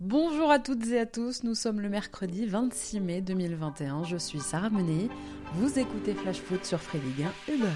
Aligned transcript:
Bonjour 0.00 0.50
à 0.50 0.58
toutes 0.58 0.86
et 0.86 0.98
à 0.98 1.04
tous, 1.04 1.44
nous 1.44 1.54
sommes 1.54 1.82
le 1.82 1.90
mercredi 1.90 2.46
26 2.46 3.00
mai 3.00 3.20
2021, 3.20 4.04
je 4.04 4.16
suis 4.16 4.40
Sarah 4.40 4.70
Menet, 4.70 5.10
vous 5.56 5.78
écoutez 5.78 6.14
Flash 6.14 6.38
Foot 6.38 6.64
sur 6.64 6.80
Free 6.80 7.00
Ligue 7.00 7.26
1 7.50 7.52
Uber. 7.52 7.66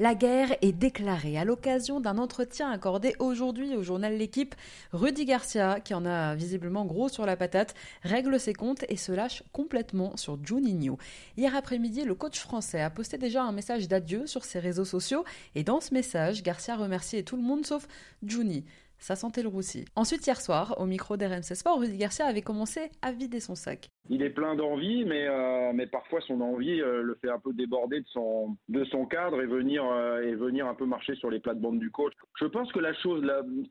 La 0.00 0.14
guerre 0.14 0.56
est 0.62 0.70
déclarée 0.70 1.38
à 1.38 1.44
l'occasion 1.44 1.98
d'un 1.98 2.18
entretien 2.18 2.70
accordé 2.70 3.16
aujourd'hui 3.18 3.74
au 3.74 3.82
journal 3.82 4.16
L'équipe. 4.16 4.54
Rudy 4.92 5.24
Garcia, 5.24 5.80
qui 5.80 5.92
en 5.92 6.06
a 6.06 6.36
visiblement 6.36 6.84
gros 6.84 7.08
sur 7.08 7.26
la 7.26 7.36
patate, 7.36 7.74
règle 8.04 8.38
ses 8.38 8.52
comptes 8.52 8.84
et 8.88 8.96
se 8.96 9.10
lâche 9.10 9.42
complètement 9.50 10.16
sur 10.16 10.38
Juninho. 10.40 10.98
Hier 11.36 11.56
après-midi, 11.56 12.04
le 12.04 12.14
coach 12.14 12.38
français 12.38 12.80
a 12.80 12.90
posté 12.90 13.18
déjà 13.18 13.42
un 13.42 13.50
message 13.50 13.88
d'adieu 13.88 14.28
sur 14.28 14.44
ses 14.44 14.60
réseaux 14.60 14.84
sociaux 14.84 15.24
et 15.56 15.64
dans 15.64 15.80
ce 15.80 15.92
message, 15.92 16.44
Garcia 16.44 16.76
remerciait 16.76 17.24
tout 17.24 17.36
le 17.36 17.42
monde 17.42 17.66
sauf 17.66 17.88
Juni. 18.22 18.64
Ça 19.00 19.16
sentait 19.16 19.42
le 19.42 19.48
roussi. 19.48 19.84
Ensuite, 19.96 20.24
hier 20.24 20.40
soir, 20.40 20.76
au 20.78 20.86
micro 20.86 21.16
d'RMC 21.16 21.54
Sport, 21.54 21.80
Rudy 21.80 21.96
Garcia 21.96 22.26
avait 22.26 22.42
commencé 22.42 22.92
à 23.02 23.10
vider 23.10 23.40
son 23.40 23.56
sac. 23.56 23.90
Il 24.10 24.22
est 24.22 24.30
plein 24.30 24.54
d'envie, 24.54 25.04
mais, 25.04 25.26
euh, 25.28 25.72
mais 25.74 25.86
parfois 25.86 26.20
son 26.22 26.40
envie 26.40 26.80
euh, 26.80 27.02
le 27.02 27.14
fait 27.16 27.30
un 27.30 27.38
peu 27.38 27.52
déborder 27.52 28.00
de 28.00 28.06
son, 28.08 28.56
de 28.68 28.84
son 28.84 29.06
cadre 29.06 29.40
et 29.42 29.46
venir, 29.46 29.84
euh, 29.84 30.22
et 30.22 30.34
venir 30.34 30.66
un 30.66 30.74
peu 30.74 30.86
marcher 30.86 31.14
sur 31.16 31.30
les 31.30 31.40
plates-bandes 31.40 31.78
du 31.78 31.90
coach. 31.90 32.12
Je 32.40 32.46
pense 32.46 32.72
que 32.72 32.78
la 32.78 32.94
chose 32.94 33.22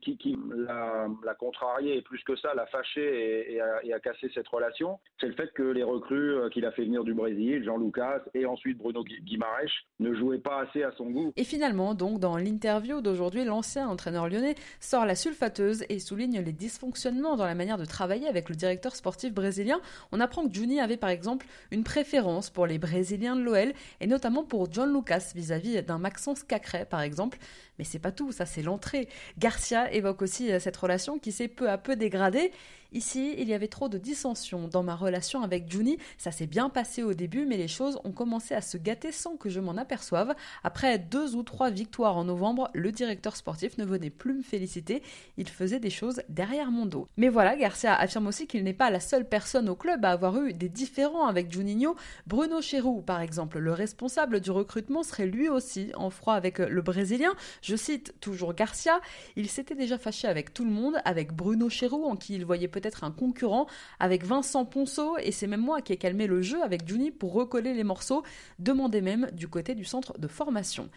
qui, 0.02 0.38
l'a, 0.54 1.08
la 1.24 1.34
contrarié 1.34 1.96
et 1.96 2.02
plus 2.02 2.22
que 2.22 2.36
ça 2.36 2.54
l'a 2.54 2.66
fâché 2.66 3.54
et, 3.54 3.60
a, 3.60 4.00
cassé 4.00 4.30
cette 4.32 4.46
relation, 4.48 5.00
c'est 5.20 5.26
le 5.26 5.32
fait 5.34 5.52
que 5.54 5.62
les 5.62 5.82
recrues 5.82 6.36
qu'il 6.52 6.64
a 6.64 6.70
fait 6.70 6.84
venir 6.84 7.02
du 7.02 7.14
Brésil, 7.14 7.64
Jean 7.64 7.78
Lucas 7.78 8.22
et 8.34 8.46
ensuite 8.46 8.78
Bruno 8.78 9.02
Guimaraes, 9.02 9.66
ne 9.98 10.14
jouaient 10.14 10.38
pas 10.38 10.60
assez 10.60 10.84
à 10.84 10.92
son 10.92 11.06
goût. 11.06 11.32
Et 11.36 11.42
finalement, 11.42 11.94
donc, 11.94 12.20
dans 12.20 12.36
l'interview 12.36 13.00
d'aujourd'hui, 13.00 13.44
l'ancien 13.44 13.88
entraîneur 13.88 14.28
lyonnais 14.28 14.54
sort 14.78 15.04
la 15.04 15.16
sulfateuse 15.16 15.84
et 15.88 15.98
souligne 15.98 16.40
les 16.40 16.52
dysfonctionnements 16.52 17.36
dans 17.36 17.46
la 17.46 17.56
manière 17.56 17.78
de 17.78 17.84
travailler 17.84 18.28
avec 18.28 18.48
le 18.48 18.54
directeur 18.54 18.94
sportif 18.94 19.34
brésilien. 19.34 19.80
Apprend 20.28 20.46
que 20.46 20.54
Juni 20.54 20.78
avait 20.78 20.98
par 20.98 21.08
exemple 21.08 21.46
une 21.70 21.84
préférence 21.84 22.50
pour 22.50 22.66
les 22.66 22.78
Brésiliens 22.78 23.34
de 23.34 23.40
l'OL 23.40 23.72
et 24.00 24.06
notamment 24.06 24.44
pour 24.44 24.70
John 24.70 24.94
Lucas 24.94 25.32
vis-à-vis 25.34 25.82
d'un 25.82 25.98
Maxence 25.98 26.44
Cacré 26.44 26.84
par 26.84 27.00
exemple. 27.00 27.38
Mais 27.78 27.84
c'est 27.84 27.98
pas 27.98 28.12
tout, 28.12 28.30
ça 28.30 28.44
c'est 28.44 28.62
l'entrée. 28.62 29.08
Garcia 29.38 29.90
évoque 29.92 30.20
aussi 30.20 30.50
cette 30.60 30.76
relation 30.76 31.18
qui 31.18 31.32
s'est 31.32 31.48
peu 31.48 31.70
à 31.70 31.78
peu 31.78 31.96
dégradée. 31.96 32.52
Ici, 32.90 33.34
il 33.36 33.46
y 33.48 33.52
avait 33.52 33.68
trop 33.68 33.90
de 33.90 33.98
dissensions 33.98 34.66
dans 34.66 34.82
ma 34.82 34.96
relation 34.96 35.42
avec 35.42 35.70
Juni. 35.70 35.98
Ça 36.16 36.30
s'est 36.30 36.46
bien 36.46 36.70
passé 36.70 37.02
au 37.02 37.12
début, 37.12 37.44
mais 37.44 37.58
les 37.58 37.68
choses 37.68 38.00
ont 38.04 38.12
commencé 38.12 38.54
à 38.54 38.62
se 38.62 38.78
gâter 38.78 39.12
sans 39.12 39.36
que 39.36 39.50
je 39.50 39.60
m'en 39.60 39.76
aperçoive. 39.76 40.34
Après 40.64 40.98
deux 40.98 41.36
ou 41.36 41.42
trois 41.42 41.68
victoires 41.68 42.16
en 42.16 42.24
novembre, 42.24 42.70
le 42.72 42.90
directeur 42.90 43.36
sportif 43.36 43.76
ne 43.76 43.84
venait 43.84 44.08
plus 44.08 44.32
me 44.32 44.42
féliciter. 44.42 45.02
Il 45.36 45.50
faisait 45.50 45.80
des 45.80 45.90
choses 45.90 46.22
derrière 46.30 46.70
mon 46.70 46.86
dos. 46.86 47.08
Mais 47.18 47.28
voilà, 47.28 47.56
Garcia 47.56 47.94
affirme 47.94 48.26
aussi 48.26 48.46
qu'il 48.46 48.64
n'est 48.64 48.72
pas 48.72 48.88
la 48.88 49.00
seule 49.00 49.28
personne 49.28 49.68
au 49.68 49.76
club 49.76 50.06
à 50.06 50.12
avoir 50.12 50.40
eu 50.40 50.54
des 50.54 50.70
différends 50.70 51.26
avec 51.26 51.52
Juninho. 51.52 51.94
Bruno 52.26 52.62
Chéroux, 52.62 53.02
par 53.02 53.20
exemple, 53.20 53.58
le 53.58 53.72
responsable 53.74 54.40
du 54.40 54.50
recrutement, 54.50 55.02
serait 55.02 55.26
lui 55.26 55.50
aussi 55.50 55.92
en 55.94 56.08
froid 56.08 56.34
avec 56.34 56.58
le 56.58 56.80
Brésilien. 56.80 57.34
Je 57.60 57.76
cite 57.76 58.14
toujours 58.20 58.54
Garcia. 58.54 58.98
Il 59.36 59.50
s'était 59.50 59.74
déjà 59.74 59.98
fâché 59.98 60.26
avec 60.26 60.54
tout 60.54 60.64
le 60.64 60.70
monde, 60.70 60.96
avec 61.04 61.34
Bruno 61.34 61.68
Chéroux, 61.68 62.06
en 62.06 62.16
qui 62.16 62.34
il 62.34 62.46
voyait 62.46 62.66
peut-être 62.80 63.04
un 63.04 63.10
concurrent, 63.10 63.66
avec 63.98 64.24
Vincent 64.24 64.64
Ponceau, 64.64 65.16
et 65.18 65.32
c'est 65.32 65.46
même 65.46 65.60
moi 65.60 65.82
qui 65.82 65.92
ai 65.92 65.96
calmé 65.96 66.26
le 66.26 66.42
jeu 66.42 66.62
avec 66.62 66.86
Juni 66.86 67.10
pour 67.10 67.32
recoller 67.32 67.74
les 67.74 67.84
morceaux, 67.84 68.22
demandé 68.58 69.00
même 69.00 69.30
du 69.32 69.48
côté 69.48 69.74
du 69.74 69.84
centre 69.84 70.18
de 70.18 70.28
formation. 70.28 70.88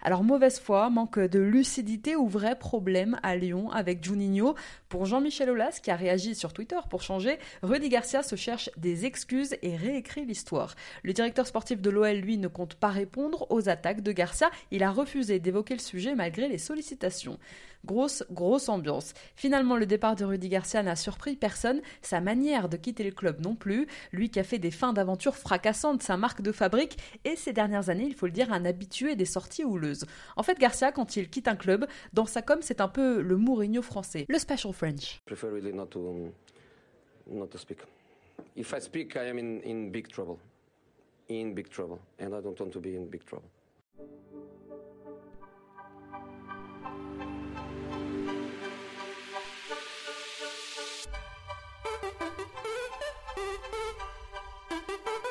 Alors 0.00 0.22
mauvaise 0.22 0.60
foi, 0.60 0.90
manque 0.90 1.18
de 1.18 1.40
lucidité 1.40 2.14
ou 2.14 2.28
vrai 2.28 2.56
problème 2.56 3.18
à 3.24 3.34
Lyon 3.34 3.70
avec 3.72 4.04
Juninho. 4.04 4.54
Pour 4.88 5.06
Jean-Michel 5.06 5.50
Aulas, 5.50 5.80
qui 5.82 5.90
a 5.90 5.96
réagi 5.96 6.36
sur 6.36 6.52
Twitter 6.52 6.78
pour 6.88 7.02
changer, 7.02 7.38
Rudy 7.62 7.88
Garcia 7.88 8.22
se 8.22 8.36
cherche 8.36 8.70
des 8.76 9.06
excuses 9.06 9.56
et 9.62 9.76
réécrit 9.76 10.24
l'histoire. 10.24 10.76
Le 11.02 11.12
directeur 11.12 11.46
sportif 11.46 11.80
de 11.80 11.90
l'OL, 11.90 12.16
lui, 12.16 12.38
ne 12.38 12.48
compte 12.48 12.76
pas 12.76 12.88
répondre 12.88 13.46
aux 13.50 13.68
attaques 13.68 14.02
de 14.02 14.12
Garcia. 14.12 14.50
Il 14.70 14.84
a 14.84 14.90
refusé 14.90 15.40
d'évoquer 15.40 15.74
le 15.74 15.80
sujet 15.80 16.14
malgré 16.14 16.48
les 16.48 16.58
sollicitations. 16.58 17.38
Grosse, 17.84 18.24
grosse 18.30 18.68
ambiance. 18.68 19.14
Finalement, 19.36 19.76
le 19.76 19.86
départ 19.86 20.16
de 20.16 20.24
Rudy 20.24 20.48
Garcia 20.48 20.82
n'a 20.82 20.96
surpris 20.96 21.36
personne, 21.36 21.80
sa 22.02 22.20
manière 22.20 22.68
de 22.68 22.76
quitter 22.76 23.04
le 23.04 23.12
club 23.12 23.40
non 23.40 23.54
plus, 23.54 23.86
lui 24.12 24.30
qui 24.30 24.40
a 24.40 24.44
fait 24.44 24.58
des 24.58 24.72
fins 24.72 24.92
d'aventure 24.92 25.36
fracassantes, 25.36 26.02
sa 26.02 26.16
marque 26.16 26.42
de 26.42 26.50
fabrique, 26.50 26.98
et 27.24 27.36
ces 27.36 27.52
dernières 27.52 27.88
années, 27.88 28.06
il 28.06 28.14
faut 28.14 28.26
le 28.26 28.32
dire, 28.32 28.52
un 28.52 28.64
habitué 28.64 29.14
des 29.14 29.24
sorties 29.24 29.64
En 30.36 30.42
fait, 30.42 30.58
Garcia, 30.58 30.92
quand 30.92 31.16
il 31.16 31.28
quitte 31.28 31.48
un 31.48 31.56
club, 31.56 31.86
dans 32.12 32.26
sa 32.26 32.42
com, 32.42 32.58
c'est 32.62 32.80
un 32.80 32.88
peu 32.88 33.20
le 33.20 33.36
Mourinho 33.36 33.82
français, 33.82 34.26
le 34.28 34.38
special 34.38 34.72
French. 34.72 35.20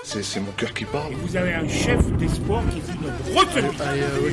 C'est 0.09 0.40
mon 0.40 0.53
cœur 0.53 0.73
qui 0.73 0.85
parle. 0.85 1.12
Et 1.12 1.16
vous 1.16 1.35
avez 1.35 1.53
un 1.53 1.68
chef 1.68 2.00
d'espoir 2.13 2.63
qui 2.72 2.79
dit 2.79 2.97
notre 3.01 3.38
retenue. 3.38 3.75
Ah, 3.78 3.91
euh, 3.91 4.31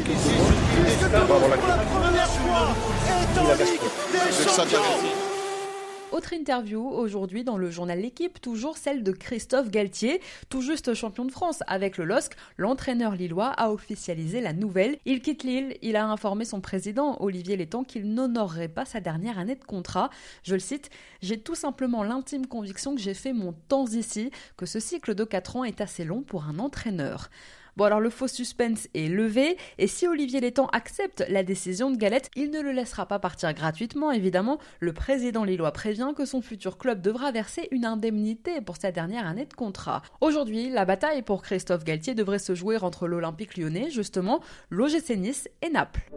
autre 6.24 6.32
interview 6.32 6.80
aujourd'hui 6.88 7.44
dans 7.44 7.58
le 7.58 7.70
journal 7.70 8.00
L'équipe, 8.00 8.40
toujours 8.40 8.78
celle 8.78 9.02
de 9.02 9.12
Christophe 9.12 9.70
Galtier, 9.70 10.22
tout 10.48 10.62
juste 10.62 10.94
champion 10.94 11.26
de 11.26 11.30
France 11.30 11.62
avec 11.66 11.98
le 11.98 12.06
LOSC. 12.06 12.32
L'entraîneur 12.56 13.14
lillois 13.14 13.48
a 13.48 13.70
officialisé 13.70 14.40
la 14.40 14.54
nouvelle. 14.54 14.96
Il 15.04 15.20
quitte 15.20 15.42
Lille. 15.42 15.76
Il 15.82 15.96
a 15.96 16.06
informé 16.06 16.46
son 16.46 16.62
président 16.62 17.18
Olivier 17.20 17.58
Létang 17.58 17.84
qu'il 17.84 18.14
n'honorerait 18.14 18.68
pas 18.68 18.86
sa 18.86 19.00
dernière 19.00 19.38
année 19.38 19.54
de 19.54 19.64
contrat. 19.64 20.08
Je 20.44 20.54
le 20.54 20.60
cite 20.60 20.88
J'ai 21.20 21.38
tout 21.38 21.54
simplement 21.54 22.02
l'intime 22.02 22.46
conviction 22.46 22.94
que 22.94 23.02
j'ai 23.02 23.12
fait 23.12 23.34
mon 23.34 23.52
temps 23.52 23.86
ici, 23.88 24.30
que 24.56 24.64
ce 24.64 24.80
cycle 24.80 25.14
de 25.14 25.24
4 25.24 25.56
ans 25.56 25.64
est 25.64 25.82
assez 25.82 26.04
long 26.04 26.22
pour 26.22 26.44
un 26.44 26.58
entraîneur. 26.58 27.28
Bon 27.76 27.84
alors 27.84 28.00
le 28.00 28.10
faux 28.10 28.28
suspense 28.28 28.88
est 28.94 29.08
levé 29.08 29.56
et 29.78 29.88
si 29.88 30.06
Olivier 30.06 30.40
Létang 30.40 30.68
accepte 30.72 31.24
la 31.28 31.42
décision 31.42 31.90
de 31.90 31.96
Galette, 31.96 32.30
il 32.36 32.50
ne 32.50 32.60
le 32.60 32.70
laissera 32.70 33.06
pas 33.06 33.18
partir 33.18 33.52
gratuitement 33.52 34.12
évidemment. 34.12 34.58
Le 34.78 34.92
président 34.92 35.42
lillois 35.42 35.72
prévient 35.72 36.12
que 36.16 36.24
son 36.24 36.40
futur 36.40 36.78
club 36.78 37.00
devra 37.00 37.32
verser 37.32 37.66
une 37.72 37.84
indemnité 37.84 38.60
pour 38.60 38.76
sa 38.76 38.92
dernière 38.92 39.26
année 39.26 39.46
de 39.46 39.54
contrat. 39.54 40.02
Aujourd'hui, 40.20 40.70
la 40.70 40.84
bataille 40.84 41.22
pour 41.22 41.42
Christophe 41.42 41.84
Galtier 41.84 42.14
devrait 42.14 42.38
se 42.38 42.54
jouer 42.54 42.76
entre 42.78 43.08
l'Olympique 43.08 43.56
lyonnais 43.56 43.90
justement, 43.90 44.40
l'OGC 44.70 45.16
Nice 45.16 45.48
et 45.62 45.70
Naples. 45.70 46.10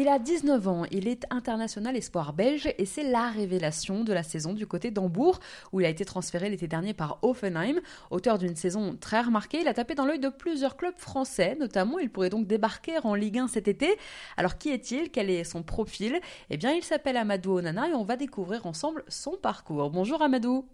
Il 0.00 0.08
a 0.08 0.18
19 0.18 0.66
ans, 0.66 0.84
il 0.90 1.08
est 1.08 1.26
international 1.28 1.94
espoir 1.94 2.32
belge 2.32 2.72
et 2.78 2.86
c'est 2.86 3.02
la 3.02 3.28
révélation 3.28 4.02
de 4.02 4.14
la 4.14 4.22
saison 4.22 4.54
du 4.54 4.66
côté 4.66 4.90
d'Hambourg 4.90 5.40
où 5.72 5.80
il 5.80 5.84
a 5.84 5.90
été 5.90 6.06
transféré 6.06 6.48
l'été 6.48 6.66
dernier 6.66 6.94
par 6.94 7.18
Offenheim. 7.20 7.80
Auteur 8.10 8.38
d'une 8.38 8.56
saison 8.56 8.96
très 8.98 9.20
remarquée, 9.20 9.60
il 9.60 9.68
a 9.68 9.74
tapé 9.74 9.94
dans 9.94 10.06
l'œil 10.06 10.18
de 10.18 10.30
plusieurs 10.30 10.78
clubs 10.78 10.96
français, 10.96 11.54
notamment 11.60 11.98
il 11.98 12.08
pourrait 12.08 12.30
donc 12.30 12.46
débarquer 12.46 12.96
en 13.04 13.14
Ligue 13.14 13.40
1 13.40 13.48
cet 13.48 13.68
été. 13.68 13.94
Alors 14.38 14.56
qui 14.56 14.70
est-il? 14.70 15.10
Quel 15.10 15.28
est 15.28 15.44
son 15.44 15.62
profil? 15.62 16.18
Eh 16.48 16.56
bien 16.56 16.72
il 16.72 16.82
s'appelle 16.82 17.18
Amadou 17.18 17.58
Onana 17.58 17.90
et 17.90 17.92
on 17.92 18.04
va 18.04 18.16
découvrir 18.16 18.64
ensemble 18.64 19.04
son 19.06 19.32
parcours. 19.32 19.90
Bonjour 19.90 20.22
Amadou 20.22 20.64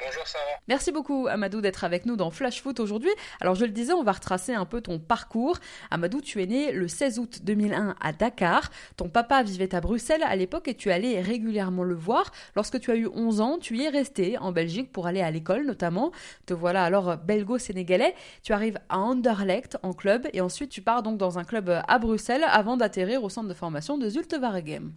Bonjour 0.00 0.26
Sarah. 0.28 0.44
Merci 0.68 0.92
beaucoup 0.92 1.26
Amadou 1.28 1.60
d'être 1.60 1.82
avec 1.82 2.06
nous 2.06 2.14
dans 2.14 2.30
Flash 2.30 2.62
Foot 2.62 2.78
aujourd'hui. 2.78 3.10
Alors 3.40 3.56
je 3.56 3.64
le 3.64 3.72
disais, 3.72 3.92
on 3.92 4.04
va 4.04 4.12
retracer 4.12 4.54
un 4.54 4.64
peu 4.64 4.80
ton 4.80 5.00
parcours. 5.00 5.58
Amadou, 5.90 6.20
tu 6.20 6.40
es 6.40 6.46
né 6.46 6.70
le 6.70 6.86
16 6.86 7.18
août 7.18 7.40
2001 7.42 7.96
à 8.00 8.12
Dakar. 8.12 8.70
Ton 8.96 9.08
papa 9.08 9.42
vivait 9.42 9.74
à 9.74 9.80
Bruxelles 9.80 10.22
à 10.22 10.36
l'époque 10.36 10.68
et 10.68 10.74
tu 10.74 10.92
allais 10.92 11.20
régulièrement 11.20 11.82
le 11.82 11.96
voir. 11.96 12.30
Lorsque 12.54 12.78
tu 12.78 12.92
as 12.92 12.96
eu 12.96 13.08
11 13.12 13.40
ans, 13.40 13.58
tu 13.58 13.76
y 13.76 13.84
es 13.84 13.88
resté 13.88 14.38
en 14.38 14.52
Belgique 14.52 14.92
pour 14.92 15.08
aller 15.08 15.20
à 15.20 15.32
l'école 15.32 15.66
notamment. 15.66 16.12
Te 16.46 16.54
voilà 16.54 16.84
alors 16.84 17.16
belgo-sénégalais. 17.16 18.14
Tu 18.44 18.52
arrives 18.52 18.78
à 18.88 18.98
Anderlecht 18.98 19.78
en 19.82 19.92
club 19.92 20.28
et 20.32 20.40
ensuite 20.40 20.70
tu 20.70 20.80
pars 20.80 21.02
donc 21.02 21.18
dans 21.18 21.40
un 21.40 21.44
club 21.44 21.82
à 21.88 21.98
Bruxelles 21.98 22.44
avant 22.48 22.76
d'atterrir 22.76 23.24
au 23.24 23.28
centre 23.30 23.48
de 23.48 23.54
formation 23.54 23.98
de 23.98 24.08
Zulte 24.08 24.36
Waregem. 24.40 24.92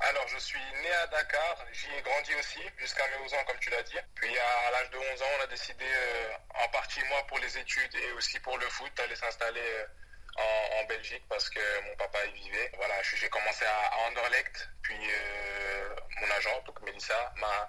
Alors, 0.00 0.28
je 0.28 0.38
suis 0.38 0.60
né 0.82 0.92
à 0.92 1.06
Dakar, 1.08 1.64
j'y 1.72 1.92
ai 1.94 2.02
grandi 2.02 2.34
aussi, 2.34 2.60
jusqu'à 2.78 3.06
mes 3.08 3.24
11 3.24 3.34
ans, 3.34 3.44
comme 3.46 3.58
tu 3.58 3.70
l'as 3.70 3.82
dit. 3.82 3.96
Puis, 4.14 4.38
à 4.38 4.70
l'âge 4.70 4.90
de 4.90 4.98
11 4.98 5.22
ans, 5.22 5.26
on 5.38 5.42
a 5.42 5.46
décidé, 5.46 5.84
euh, 5.84 6.36
en 6.54 6.68
partie 6.68 7.02
moi 7.04 7.26
pour 7.26 7.38
les 7.38 7.58
études 7.58 7.94
et 7.94 8.12
aussi 8.12 8.38
pour 8.40 8.58
le 8.58 8.68
foot, 8.68 8.92
d'aller 8.96 9.16
s'installer 9.16 9.60
euh, 9.60 10.80
en, 10.80 10.84
Belgique 10.84 11.24
parce 11.28 11.48
que 11.50 11.80
mon 11.88 11.96
papa 11.96 12.24
y 12.26 12.32
vivait. 12.32 12.70
Voilà, 12.76 12.94
j'ai 13.02 13.28
commencé 13.28 13.64
à, 13.64 13.96
Anderlecht, 14.06 14.68
puis 14.82 14.98
euh, 14.98 15.96
mon 16.20 16.30
agent, 16.30 16.62
donc 16.66 16.80
Melissa, 16.82 17.32
m'a 17.36 17.68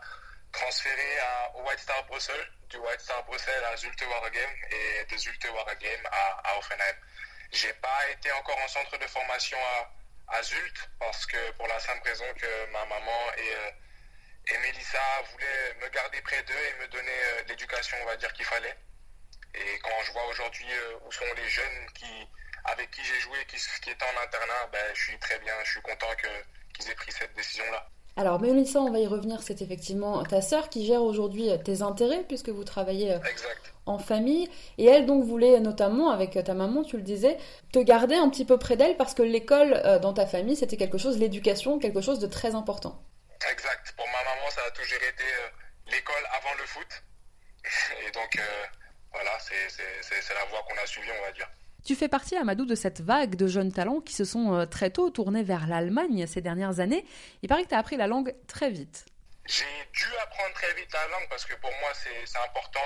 transféré 0.51 1.19
à, 1.19 1.56
au 1.56 1.68
White 1.68 1.80
Star 1.80 2.04
Bruxelles, 2.06 2.51
du 2.69 2.78
White 2.78 3.01
Star 3.01 3.24
Bruxelles 3.25 3.63
à 3.66 3.75
Zulte 3.78 4.04
Waregem 4.06 4.50
et 4.72 5.06
de 5.06 5.18
Zulte 5.18 5.48
Waregem 5.50 6.06
à, 6.12 6.51
à 6.51 6.57
Offenheim. 6.57 6.95
J'ai 7.51 7.74
pas 7.74 8.10
été 8.12 8.31
encore 8.34 8.60
en 8.60 8.68
centre 8.68 8.98
de 8.98 9.07
formation 9.07 9.57
à 9.57 9.89
à 10.29 10.44
Zult 10.44 10.89
parce 11.00 11.25
que 11.25 11.51
pour 11.51 11.68
la 11.68 11.79
simple 11.79 12.07
raison 12.07 12.25
que 12.35 12.71
ma 12.71 12.85
maman 12.85 13.33
et, 13.38 13.56
euh, 13.56 13.71
et 14.53 14.57
Mélissa 14.59 15.21
voulaient 15.31 15.75
me 15.81 15.89
garder 15.89 16.21
près 16.21 16.41
d'eux 16.44 16.53
et 16.53 16.81
me 16.81 16.88
donner 16.88 17.24
euh, 17.24 17.44
l'éducation, 17.47 17.97
on 18.01 18.06
va 18.06 18.15
dire, 18.18 18.31
qu'il 18.33 18.45
fallait. 18.45 18.77
Et 19.53 19.79
quand 19.79 20.03
je 20.03 20.12
vois 20.12 20.25
aujourd'hui 20.27 20.71
euh, 20.71 21.00
où 21.06 21.12
sont 21.12 21.25
les 21.35 21.50
jeunes 21.50 21.91
qui, 21.94 22.27
avec 22.65 22.91
qui 22.91 23.03
j'ai 23.03 23.19
joué, 23.21 23.45
qui, 23.45 23.57
qui 23.81 23.89
étaient 23.89 24.06
en 24.06 24.21
internat, 24.21 24.68
ben, 24.71 24.94
je 24.94 25.03
suis 25.03 25.19
très 25.19 25.39
bien, 25.39 25.53
je 25.63 25.71
suis 25.71 25.81
content 25.81 26.13
qu'ils 26.15 26.89
aient 26.89 26.95
pris 26.95 27.12
cette 27.12 27.33
décision-là. 27.33 27.89
Alors, 28.17 28.41
Mélissa, 28.41 28.81
on 28.81 28.91
va 28.91 28.97
y 28.97 29.05
revenir, 29.05 29.43
c'est 29.43 29.61
effectivement 29.61 30.23
ta 30.23 30.41
sœur 30.41 30.69
qui 30.69 30.85
gère 30.87 31.03
aujourd'hui 31.03 31.49
tes 31.63 31.83
intérêts, 31.83 32.23
puisque 32.27 32.49
vous 32.49 32.63
travaillez 32.63 33.15
en 33.85 33.99
famille. 33.99 34.49
Et 34.77 34.85
elle, 34.85 35.05
donc, 35.05 35.23
voulait 35.23 35.59
notamment, 35.59 36.09
avec 36.09 36.31
ta 36.43 36.53
maman, 36.53 36.83
tu 36.83 36.97
le 36.97 37.03
disais, 37.03 37.37
te 37.71 37.79
garder 37.79 38.15
un 38.15 38.29
petit 38.29 38.45
peu 38.45 38.57
près 38.57 38.75
d'elle, 38.75 38.97
parce 38.97 39.13
que 39.13 39.23
l'école 39.23 39.73
euh, 39.85 39.99
dans 39.99 40.13
ta 40.13 40.25
famille, 40.25 40.55
c'était 40.55 40.77
quelque 40.77 40.97
chose, 40.97 41.17
l'éducation, 41.17 41.79
quelque 41.79 42.01
chose 42.01 42.19
de 42.19 42.27
très 42.27 42.55
important. 42.55 43.01
Exact. 43.51 43.93
Pour 43.95 44.07
ma 44.07 44.23
maman, 44.23 44.49
ça 44.49 44.61
a 44.67 44.71
toujours 44.71 44.97
été 44.97 45.23
euh, 45.23 45.91
l'école 45.91 46.23
avant 46.37 46.53
le 46.57 46.65
foot. 46.65 47.03
Et 48.07 48.11
donc, 48.11 48.35
euh, 48.35 48.65
voilà, 49.13 49.31
c'est 49.39 50.33
la 50.33 50.45
voie 50.49 50.63
qu'on 50.67 50.81
a 50.81 50.85
suivie, 50.85 51.09
on 51.19 51.25
va 51.25 51.31
dire. 51.31 51.49
Tu 51.88 51.95
fais 51.95 52.10
partie, 52.10 52.36
Amadou, 52.36 52.66
de 52.66 52.75
cette 52.75 53.00
vague 53.00 53.36
de 53.36 53.48
jeunes 53.48 53.72
talents 53.72 54.01
qui 54.01 54.13
se 54.13 54.25
sont 54.25 54.54
euh, 54.54 54.66
très 54.66 54.89
tôt 54.89 55.10
tournés 55.10 55.42
vers 55.42 55.68
l'Allemagne 55.68 56.28
ces 56.28 56.42
dernières 56.42 56.81
années. 56.81 57.06
Il 57.44 57.48
paraît 57.48 57.63
que 57.63 57.69
tu 57.69 57.75
as 57.75 57.80
appris 57.80 57.95
la 57.95 58.07
langue 58.07 58.36
très 58.45 58.69
vite. 58.69 59.06
J'ai 59.45 59.63
dû 59.94 60.06
apprendre 60.22 60.54
très 60.54 60.74
vite 60.74 60.92
la 60.92 61.07
langue 61.07 61.30
parce 61.30 61.45
que 61.45 61.56
pour 61.56 61.72
moi, 61.80 61.89
c'est 61.94 62.39
important 62.44 62.84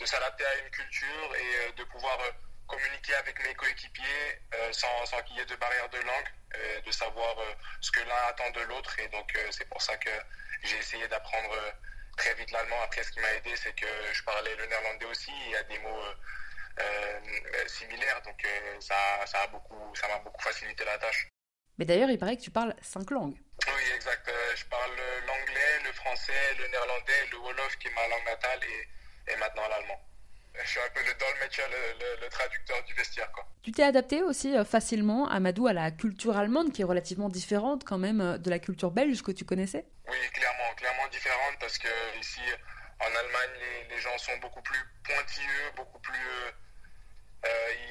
de 0.00 0.06
s'adapter 0.06 0.42
à 0.42 0.64
une 0.64 0.70
culture 0.70 1.36
et 1.36 1.68
euh, 1.68 1.72
de 1.76 1.84
pouvoir 1.84 2.18
euh, 2.20 2.30
communiquer 2.66 3.12
avec 3.16 3.46
mes 3.46 3.54
coéquipiers 3.56 4.40
sans, 4.72 4.88
qu'il 5.26 5.36
y 5.36 5.40
ait 5.40 5.44
de 5.44 5.56
barrière 5.56 5.90
de 5.90 5.98
langue, 5.98 6.82
de 6.86 6.90
savoir 6.90 7.36
ce 7.82 7.92
que 7.92 8.00
l'un 8.00 8.28
attend 8.30 8.50
de 8.58 8.64
l'autre. 8.68 8.98
Et 9.00 9.08
donc, 9.08 9.38
c'est 9.50 9.68
pour 9.68 9.82
ça 9.82 9.98
que 9.98 10.08
j'ai 10.62 10.78
essayé 10.78 11.06
d'apprendre 11.08 11.52
très 12.16 12.32
vite 12.36 12.50
l'allemand. 12.52 12.76
Après, 12.84 13.02
ce 13.02 13.10
qui 13.12 13.20
m'a 13.20 13.34
aidé, 13.34 13.50
c'est 13.56 13.74
que 13.74 13.86
je 14.14 14.24
parlais 14.24 14.56
le 14.56 14.64
néerlandais 14.64 15.04
aussi. 15.04 15.30
Il 15.44 15.50
y 15.50 15.56
a 15.56 15.62
des 15.64 15.78
mots 15.80 16.00
Donc 18.24 18.44
euh, 18.44 18.80
ça, 18.80 18.94
ça 19.26 19.42
a 19.42 19.46
beaucoup, 19.48 19.94
ça 19.94 20.08
m'a 20.08 20.18
beaucoup 20.18 20.42
facilité 20.42 20.84
la 20.84 20.98
tâche. 20.98 21.28
Mais 21.78 21.84
d'ailleurs, 21.84 22.10
il 22.10 22.18
paraît 22.18 22.36
que 22.36 22.42
tu 22.42 22.50
parles 22.50 22.74
cinq 22.80 23.10
langues. 23.10 23.36
Oui, 23.66 23.82
exact. 23.94 24.28
Euh, 24.28 24.56
je 24.56 24.64
parle 24.66 24.92
l'anglais, 25.26 25.80
le 25.84 25.92
français, 25.92 26.54
le 26.58 26.68
néerlandais, 26.68 27.26
le 27.32 27.38
wolof 27.38 27.76
qui 27.78 27.88
est 27.88 27.94
ma 27.94 28.08
langue 28.08 28.24
natale 28.24 28.60
et, 28.62 29.32
et 29.32 29.36
maintenant 29.36 29.68
l'allemand. 29.68 30.00
Je 30.62 30.68
suis 30.68 30.78
un 30.78 30.90
peu 30.94 31.00
le 31.00 31.12
dolmetsch, 31.18 31.58
le, 31.58 32.20
le, 32.22 32.28
traducteur 32.28 32.82
du 32.84 32.94
vestiaire. 32.94 33.30
Quoi. 33.32 33.44
Tu 33.64 33.72
t'es 33.72 33.82
adapté 33.82 34.22
aussi 34.22 34.54
facilement, 34.64 35.28
Amadou, 35.28 35.66
à 35.66 35.72
la 35.72 35.90
culture 35.90 36.36
allemande 36.36 36.72
qui 36.72 36.82
est 36.82 36.84
relativement 36.84 37.28
différente 37.28 37.82
quand 37.82 37.98
même 37.98 38.38
de 38.38 38.50
la 38.50 38.60
culture 38.60 38.92
belge 38.92 39.20
que 39.22 39.32
tu 39.32 39.44
connaissais? 39.44 39.84
Oui, 40.06 40.16
clairement, 40.32 40.72
clairement 40.76 41.08
différente 41.08 41.56
parce 41.58 41.76
que 41.76 41.88
ici, 42.20 42.40
en 43.00 43.06
Allemagne, 43.06 43.50
les, 43.58 43.96
les 43.96 44.00
gens 44.00 44.16
sont 44.16 44.36
beaucoup 44.40 44.62
plus 44.62 44.78
pointilleux, 45.02 45.72
beaucoup 45.74 45.98
plus 45.98 46.14
euh, 46.14 46.52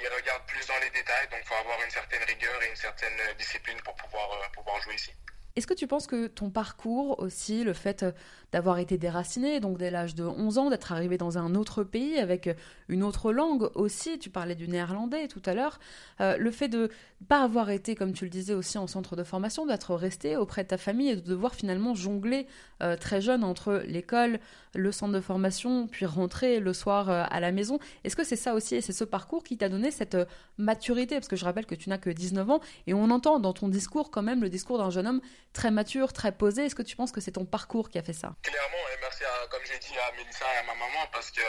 il 0.02 0.08
regarde 0.08 0.44
plus 0.48 0.66
dans 0.68 0.80
les 0.84 0.90
détails, 0.90 1.28
donc 1.30 1.40
il 1.42 1.48
faut 1.48 1.56
avoir 1.56 1.82
une 1.84 1.92
certaine 1.92 2.24
rigueur 2.24 2.62
et 2.64 2.70
une 2.70 2.76
certaine 2.76 3.18
discipline 3.38 3.78
pour 3.84 3.96
pouvoir, 3.96 4.32
euh, 4.34 4.48
pouvoir 4.54 4.82
jouer 4.82 4.96
ici. 4.96 5.12
Est-ce 5.56 5.68
que 5.68 5.76
tu 5.76 5.86
penses 5.86 6.08
que 6.08 6.26
ton 6.26 6.50
parcours 6.50 7.20
aussi, 7.20 7.64
le 7.64 7.74
fait 7.74 8.04
d'avoir 8.52 8.80
été 8.80 8.98
déraciné, 8.98 9.60
donc 9.60 9.78
dès 9.78 9.92
l'âge 9.92 10.16
de 10.16 10.24
11 10.24 10.58
ans, 10.58 10.70
d'être 10.72 10.92
arrivé 10.92 11.20
dans 11.20 11.38
un 11.38 11.54
autre 11.54 11.84
pays 11.84 12.18
avec 12.18 12.50
une 12.88 13.04
autre 13.04 13.32
langue 13.32 13.70
aussi, 13.76 14.18
tu 14.18 14.32
parlais 14.32 14.56
du 14.56 14.68
néerlandais 14.68 15.28
tout 15.28 15.44
à 15.46 15.54
l'heure, 15.54 15.80
euh, 16.22 16.38
le 16.38 16.50
fait 16.50 16.70
de 16.70 16.90
pas 17.28 17.44
avoir 17.44 17.70
été, 17.70 17.94
comme 17.94 18.14
tu 18.14 18.24
le 18.24 18.32
disais 18.32 18.56
aussi 18.56 18.80
en 18.80 18.88
centre 18.88 19.16
de 19.16 19.24
formation, 19.24 19.68
d'être 19.68 19.94
resté 19.94 20.36
auprès 20.38 20.64
de 20.64 20.70
ta 20.70 20.80
famille 20.80 21.10
et 21.10 21.16
de 21.16 21.22
devoir 21.22 21.54
finalement 21.54 21.94
jongler 21.94 22.48
euh, 22.82 22.96
très 22.96 23.22
jeune 23.22 23.44
entre 23.44 23.84
l'école, 23.86 24.40
le 24.75 24.92
centre 24.92 25.14
de 25.14 25.22
formation, 25.22 25.88
puis 25.88 26.06
rentrer 26.06 26.60
le 26.60 26.74
soir 26.74 27.10
euh, 27.10 27.24
à 27.30 27.40
la 27.40 27.52
maison, 27.52 27.80
est-ce 28.04 28.16
que 28.16 28.24
c'est 28.24 28.36
ça 28.36 28.54
aussi 28.54 28.75
et 28.75 28.81
c'est 28.81 28.94
ce 28.94 29.04
parcours 29.04 29.44
qui 29.44 29.58
t'a 29.58 29.70
donné 29.70 29.92
cette 29.92 30.18
maturité? 30.58 31.16
Parce 31.16 31.28
que 31.28 31.36
je 31.36 31.46
rappelle 31.46 31.66
que 31.66 31.75
tu 31.75 31.90
n'as 31.90 31.98
que 31.98 32.10
19 32.10 32.50
ans 32.50 32.60
et 32.88 32.94
on 32.94 33.10
entend 33.12 33.40
dans 33.40 33.54
ton 33.54 33.68
discours 33.68 34.12
quand 34.12 34.24
même 34.24 34.42
le 34.42 34.50
discours 34.50 34.78
d'un 34.78 34.90
jeune 34.90 35.08
homme 35.08 35.22
très 35.54 35.72
mature, 35.72 36.14
très 36.14 36.31
posé. 36.31 36.66
Est-ce 36.66 36.75
que 36.75 36.81
tu 36.81 36.96
penses 36.96 37.12
que 37.12 37.22
c'est 37.22 37.34
ton 37.34 37.46
parcours 37.46 37.90
qui 37.90 37.98
a 37.98 38.04
fait 38.04 38.14
ça? 38.14 38.36
Clairement, 38.42 38.86
et 38.94 39.00
merci, 39.02 39.24
à, 39.24 39.48
comme 39.48 39.62
j'ai 39.66 39.80
dit 39.80 39.98
à 39.98 40.12
Mélissa 40.18 40.46
et 40.56 40.58
à 40.58 40.64
ma 40.64 40.74
maman, 40.74 41.08
parce 41.12 41.31
que 41.31 41.42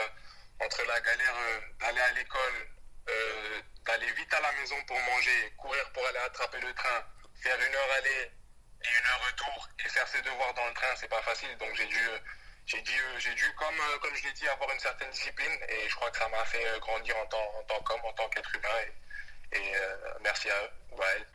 entre 0.63 0.81
la 0.87 0.99
galère 1.01 1.35
euh, 1.35 1.59
d'aller 1.79 1.99
à 1.99 2.11
l'école, 2.13 2.57
euh, 3.09 3.61
d'aller 3.85 4.11
vite 4.13 4.33
à 4.33 4.41
la 4.41 4.51
maison 4.59 4.75
pour 4.87 4.97
manger, 4.99 5.53
courir 5.57 5.83
pour 5.93 6.05
aller 6.07 6.19
attraper 6.25 6.59
le 6.61 6.73
train, 6.73 7.03
faire 7.41 7.57
une 7.57 7.75
heure 7.75 7.91
aller 7.97 8.31
et 8.83 8.87
une 8.87 9.05
heure 9.05 9.27
retour 9.27 9.69
et 9.83 9.89
faire 9.89 10.07
ses 10.07 10.21
devoirs 10.21 10.53
dans 10.53 10.67
le 10.67 10.73
train, 10.73 10.95
c'est 10.95 11.09
pas 11.09 11.21
facile. 11.21 11.55
Donc 11.57 11.69
j'ai 11.75 11.87
dû, 11.87 11.99
j'ai 12.65 12.81
dû, 12.81 12.99
j'ai 13.19 13.33
dû, 13.33 13.45
comme, 13.57 13.75
comme 14.01 14.15
je 14.15 14.23
l'ai 14.23 14.33
dit, 14.33 14.47
avoir 14.47 14.71
une 14.71 14.79
certaine 14.79 15.09
discipline 15.11 15.53
et 15.69 15.87
je 15.89 15.95
crois 15.95 16.09
que 16.11 16.17
ça 16.17 16.27
m'a 16.29 16.43
fait 16.45 16.79
grandir 16.79 17.15
en 17.17 17.25
tant, 17.27 17.45
en 17.59 17.63
tant 17.63 17.83
qu'homme, 17.83 18.05
en 18.05 18.13
tant 18.13 18.27
qu'être 18.29 18.53
humain. 18.55 18.69
Et, 19.53 19.57
et 19.57 19.75
euh, 19.75 19.95
merci 20.23 20.49
à 20.49 20.63
eux. 20.63 20.69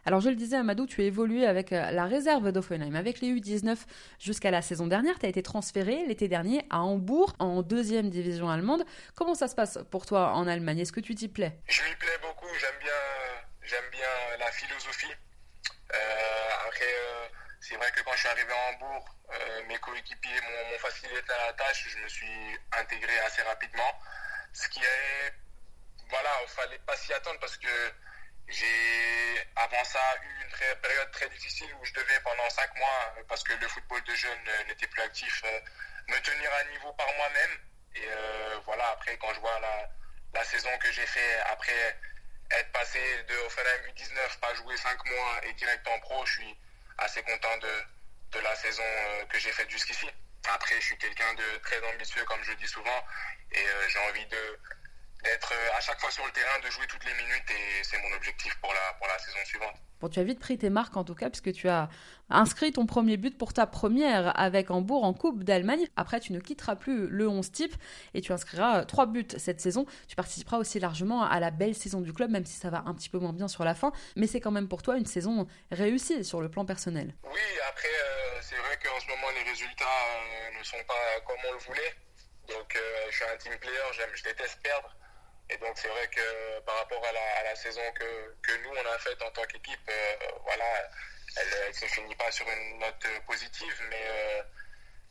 Alors 0.07 0.21
je 0.21 0.29
le 0.29 0.37
disais, 0.37 0.57
Amadou, 0.57 0.87
tu 0.87 1.03
as 1.03 1.05
évolué 1.05 1.47
avec 1.47 1.73
euh, 1.73 1.91
la 1.91 2.07
réserve 2.07 2.51
d'Offenheim. 2.53 2.95
Avec 2.95 3.21
les 3.21 3.29
U19 3.29 3.77
jusqu'à 4.19 4.51
la 4.51 4.63
saison 4.63 4.87
dernière, 4.87 5.19
tu 5.19 5.27
as 5.27 5.29
été 5.29 5.43
transféré 5.43 6.05
l'été 6.07 6.29
dernier 6.29 6.65
à 6.71 6.81
Hambourg, 6.81 7.35
en 7.39 7.63
deuxième 7.63 8.11
division 8.11 8.49
allemande. 8.49 8.85
Comment 9.15 9.35
ça 9.35 9.49
se 9.49 9.55
passe 9.55 9.79
pour 9.91 10.07
toi 10.07 10.33
en 10.33 10.47
Allemagne? 10.47 10.79
Est-ce 10.79 10.93
que 10.93 11.01
tu 11.01 11.15
t'y 11.15 11.29
plais? 11.29 11.59
Je 11.69 11.83
m'y 11.83 11.95
plais 11.97 12.19
beaucoup, 12.23 12.49
j'aime 12.59 12.79
bien, 12.81 12.93
j'aime 13.63 13.91
bien 13.93 14.39
la 14.39 14.51
philosophie. 14.53 15.13
Euh, 15.93 16.67
après, 16.67 16.85
euh, 16.85 17.27
c'est 17.61 17.77
vrai 17.77 17.91
que 17.93 18.01
quand 18.03 18.13
je 18.13 18.19
suis 18.19 18.29
arrivé 18.29 18.53
à 18.53 18.69
Hambourg, 18.71 19.09
mes 19.69 19.79
coéquipiers 19.79 20.41
m'ont 20.41 20.79
facilité 20.79 21.23
la 21.29 21.53
tâche, 21.53 21.87
je 21.89 21.99
me 21.99 22.09
suis 22.09 22.59
intégré 22.73 23.19
assez 23.21 23.43
rapidement. 23.43 23.93
Ce 24.53 24.69
qui 24.69 24.81
est... 24.81 25.33
Voilà, 26.09 26.31
il 26.43 26.49
fallait 26.49 26.79
pas 26.81 26.97
s'y 26.97 27.13
attendre 27.13 27.39
parce 27.39 27.57
que 27.57 27.93
j'ai 28.51 29.47
avant 29.55 29.85
ça 29.85 30.01
eu 30.23 30.45
une 30.45 30.77
période 30.81 31.11
très 31.13 31.29
difficile 31.29 31.73
où 31.81 31.85
je 31.85 31.93
devais 31.93 32.21
pendant 32.21 32.49
cinq 32.51 32.75
mois, 32.77 33.15
euh, 33.17 33.23
parce 33.29 33.45
que 33.45 33.53
le 33.53 33.69
football 33.69 34.03
de 34.03 34.15
jeunes 34.15 34.49
euh, 34.49 34.65
n'était 34.65 34.89
plus 34.89 35.03
actif, 35.03 35.43
euh, 35.45 35.61
me 36.09 36.19
tenir 36.21 36.53
à 36.53 36.65
niveau 36.65 36.93
par 36.95 37.07
moi-même. 37.15 37.59
Et 37.97 38.07
voilà, 38.65 38.89
après 38.91 39.17
quand 39.19 39.35
je 39.35 39.41
vois 39.41 39.59
la, 39.59 39.91
la 40.35 40.45
saison 40.45 40.71
que 40.79 40.93
j'ai 40.93 41.07
fait 41.07 41.41
après 41.51 41.99
être 42.53 42.71
passé 42.71 43.01
de 43.25 43.35
Offenheim 43.47 43.93
U19, 43.97 44.39
pas 44.39 44.55
jouer 44.55 44.77
cinq 44.77 45.05
mois 45.07 45.41
et 45.45 45.53
direct 45.55 45.87
en 45.89 45.99
pro, 45.99 46.25
je 46.25 46.33
suis 46.35 46.57
assez 47.01 47.23
content 47.23 47.57
de, 47.59 48.39
de 48.39 48.41
la 48.41 48.55
saison 48.57 48.83
que 49.29 49.39
j'ai 49.39 49.53
faite 49.53 49.71
jusqu'ici. 49.71 50.07
Après, 50.49 50.75
je 50.77 50.87
suis 50.87 50.99
quelqu'un 50.99 51.35
de 51.35 51.59
très 51.63 51.83
ambitieux, 51.93 52.25
comme 52.25 52.43
je 52.45 52.53
dis 52.55 52.69
souvent, 52.69 53.05
et 53.53 53.65
j'ai 53.89 53.99
envie 54.09 54.27
de 54.27 54.59
d'être 55.23 55.53
euh, 55.53 55.77
à 55.77 55.81
chaque 55.81 56.01
fois 56.01 56.11
sur 56.11 56.25
le 56.27 56.33
terrain, 56.33 56.59
de 56.65 56.71
jouer 56.71 56.87
toutes 56.89 57.05
les 57.05 57.15
minutes 57.15 57.51
et 57.51 57.85
c'est 57.85 57.99
mon 57.99 58.15
objectif 58.17 58.55
pour 58.61 58.73
la, 58.73 58.95
pour 58.99 59.07
la 59.07 59.19
saison 59.19 59.39
suivante. 59.45 59.77
Bon, 60.01 60.09
tu 60.09 60.19
as 60.19 60.25
vite 60.25 60.41
pris 60.41 60.57
tes 60.57 60.71
marques 60.71 60.97
en 60.97 61.05
tout 61.05 61.15
cas, 61.15 61.29
puisque 61.29 61.53
tu 61.53 61.69
as 61.69 61.91
inscrit 62.31 62.73
ton 62.73 62.87
premier 62.87 63.19
but 63.19 63.37
pour 63.37 63.53
ta 63.53 63.67
première 63.67 64.39
avec 64.39 64.71
Hambourg 64.71 65.05
en 65.05 65.13
Coupe 65.13 65.45
d'Allemagne. 65.45 65.87
Après, 65.97 66.21
tu 66.21 66.33
ne 66.33 66.41
quitteras 66.41 66.77
plus 66.77 67.07
le 67.07 67.29
11 67.29 67.53
type 67.53 67.75
et 68.15 68.23
tu 68.23 68.33
inscriras 68.33 68.87
trois 68.87 69.05
buts 69.05 69.27
cette 69.37 69.61
saison. 69.61 69.85
Tu 70.09 70.17
participeras 70.17 70.57
aussi 70.57 70.81
largement 70.81 71.23
à 71.23 71.39
la 71.39 71.51
belle 71.51 71.75
saison 71.75 72.01
du 72.01 72.15
club, 72.15 72.31
même 72.31 72.47
si 72.47 72.55
ça 72.55 72.71
va 72.71 72.83
un 72.87 72.95
petit 72.95 73.11
peu 73.11 73.19
moins 73.19 73.35
bien 73.35 73.49
sur 73.49 73.63
la 73.63 73.75
fin. 73.75 73.93
Mais 74.17 74.27
c'est 74.27 74.41
quand 74.41 74.51
même 74.51 74.69
pour 74.69 74.83
toi 74.83 74.97
une 74.97 75.07
saison 75.07 75.47
réussie 75.71 76.25
sur 76.25 76.41
le 76.41 76.49
plan 76.49 76.65
personnel. 76.65 77.15
Oui, 77.25 77.41
après, 77.69 77.89
euh, 77.89 78.39
c'est 78.41 78.57
vrai 78.57 78.79
qu'en 78.83 78.99
ce 79.01 79.07
moment, 79.09 79.29
les 79.37 79.51
résultats 79.51 79.85
euh, 79.85 80.59
ne 80.59 80.65
sont 80.65 80.83
pas 80.89 81.21
comme 81.27 81.37
on 81.47 81.53
le 81.53 81.59
voulait. 81.59 81.95
Donc, 82.49 82.77
je 83.11 83.15
suis 83.15 83.25
un 83.25 83.37
team 83.37 83.53
player, 83.61 83.77
je 83.93 84.25
déteste 84.25 84.59
perdre. 84.63 84.97
Et 85.51 85.57
donc 85.59 85.77
c'est 85.77 85.89
vrai 85.89 86.09
que 86.09 86.61
par 86.61 86.77
rapport 86.77 87.05
à 87.05 87.43
la, 87.43 87.57
saison 87.57 87.83
que, 87.95 88.37
que, 88.43 88.53
nous 88.63 88.71
on 88.71 88.95
a 88.95 88.99
faite 88.99 89.21
en 89.23 89.31
tant 89.33 89.45
qu'équipe, 89.47 89.91
euh, 89.91 90.17
voilà, 90.45 90.89
elle 91.37 91.69
ne 91.69 91.73
se 91.73 91.87
finit 91.87 92.15
pas 92.15 92.31
sur 92.31 92.49
une 92.49 92.79
note 92.79 93.07
positive, 93.27 93.83
mais 93.91 94.05
euh, 94.07 94.43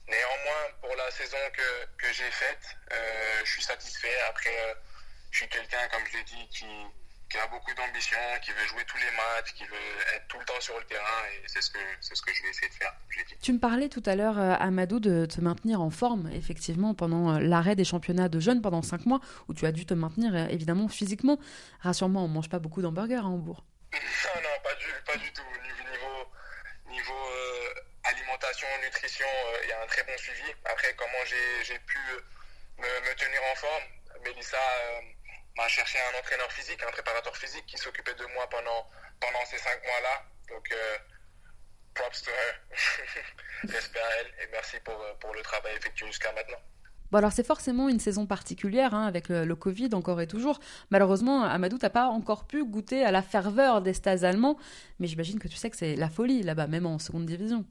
néanmoins 0.07 0.71
pour 0.81 0.95
la 0.95 1.11
saison 1.11 1.37
que, 1.53 1.85
que 1.97 2.13
j'ai 2.13 2.31
faite, 2.31 2.77
euh, 2.93 3.41
je 3.43 3.51
suis 3.51 3.63
satisfait. 3.63 4.21
Après, 4.29 4.75
je 5.31 5.37
suis 5.39 5.49
quelqu'un, 5.49 5.87
comme 5.89 6.05
je 6.07 6.17
l'ai 6.17 6.23
dit, 6.23 6.47
qui, 6.49 6.65
qui 7.29 7.37
a 7.37 7.47
beaucoup 7.47 7.73
d'ambition, 7.75 8.17
qui 8.41 8.51
veut 8.51 8.65
jouer 8.67 8.83
tous 8.85 8.97
les 8.97 9.11
matchs, 9.11 9.53
qui 9.53 9.63
veut 9.65 10.15
être 10.15 10.27
tout 10.27 10.39
le 10.39 10.45
temps 10.45 10.59
sur 10.59 10.77
le 10.77 10.83
terrain 10.85 11.21
et 11.31 11.47
c'est 11.47 11.61
ce 11.61 11.69
que 11.69 11.79
c'est 12.01 12.15
ce 12.15 12.21
que 12.21 12.33
je 12.33 12.41
vais 12.41 12.49
essayer 12.49 12.69
de 12.69 12.73
faire. 12.73 12.93
Dit. 13.27 13.35
Tu 13.41 13.53
me 13.53 13.59
parlais 13.59 13.89
tout 13.89 14.01
à 14.05 14.15
l'heure, 14.15 14.39
euh, 14.39 14.55
Amadou, 14.59 14.99
de 14.99 15.25
te 15.25 15.39
maintenir 15.41 15.81
en 15.81 15.89
forme, 15.91 16.29
effectivement, 16.33 16.93
pendant 16.95 17.35
euh, 17.35 17.39
l'arrêt 17.39 17.75
des 17.75 17.83
championnats 17.83 18.29
de 18.29 18.39
jeunes 18.39 18.61
pendant 18.61 18.81
5 18.81 19.05
mois, 19.05 19.19
où 19.47 19.53
tu 19.53 19.65
as 19.65 19.71
dû 19.71 19.85
te 19.85 19.93
maintenir 19.93 20.33
euh, 20.33 20.47
évidemment 20.47 20.87
physiquement. 20.87 21.37
Rassure-moi, 21.81 22.21
on 22.21 22.27
mange 22.27 22.49
pas 22.49 22.59
beaucoup 22.59 22.81
d'hamburgers 22.81 23.17
à 23.17 23.25
Hambourg. 23.25 23.63
Non, 24.35 24.41
non, 24.41 24.55
pas 24.63 24.75
du, 24.75 24.85
pas 25.05 25.17
du 25.17 25.31
tout. 25.33 25.41
Niveau, 25.63 26.29
niveau 26.89 27.13
euh, 27.13 27.73
alimentation, 28.03 28.67
nutrition, 28.83 29.25
il 29.63 29.69
y 29.69 29.71
a 29.71 29.81
un 29.81 29.87
très 29.87 30.03
bon 30.03 30.17
suivi. 30.17 30.49
Après, 30.65 30.93
comment 30.95 31.23
j'ai 31.25 31.79
pu 31.79 31.97
me, 32.77 32.83
me, 32.83 33.15
tenir 33.15 33.39
en 33.51 33.55
forme, 33.55 33.83
Mélissa 34.23 34.57
m'a 35.59 35.67
cherché 35.67 35.99
un 35.99 36.19
entraîneur 36.19 36.51
physique, 36.51 36.81
un 36.83 36.91
préparateur 36.91 37.35
physique 37.35 37.65
qui 37.65 37.77
s'occupait 37.77 38.15
de 38.15 38.25
moi 38.33 38.47
pendant, 38.49 38.87
pendant 39.19 39.45
ces 39.45 39.57
cinq 39.57 39.83
mois-là. 39.83 40.23
Donc, 40.47 40.71
euh, 40.71 40.97
props 41.93 42.21
to 42.23 42.31
her. 42.31 42.53
J'espère 43.65 44.05
à 44.05 44.15
elle 44.21 44.27
et 44.41 44.47
merci 44.51 44.79
pour, 44.79 44.93
euh, 44.93 45.13
pour 45.19 45.33
le 45.33 45.41
travail 45.41 45.75
effectué 45.75 46.07
jusqu'à 46.07 46.31
maintenant. 46.31 46.57
Bon 47.11 47.17
alors 47.17 47.31
c'est 47.31 47.45
forcément 47.45 47.89
une 47.89 47.99
saison 47.99 48.27
particulière 48.27 48.93
hein, 48.93 49.07
avec 49.07 49.29
le, 49.29 49.55
Covid 49.55 49.89
encore 49.93 50.21
et 50.21 50.27
toujours. 50.27 50.59
Malheureusement, 50.91 51.43
Amadou, 51.43 51.79
t'as 51.79 51.89
pas 51.89 52.05
encore 52.05 52.45
pu 52.45 52.63
goûter 52.63 53.03
à 53.03 53.09
la 53.09 53.23
ferveur 53.23 53.81
des 53.81 53.95
stades 53.95 54.23
allemands, 54.23 54.59
mais 54.99 55.07
j'imagine 55.07 55.39
que 55.39 55.47
tu 55.47 55.57
sais 55.57 55.71
que 55.71 55.75
c'est 55.75 55.95
la 55.95 56.07
folie 56.07 56.43
là-bas, 56.43 56.67
même 56.67 56.85
en 56.85 56.99
seconde 56.99 57.25
division. 57.25 57.65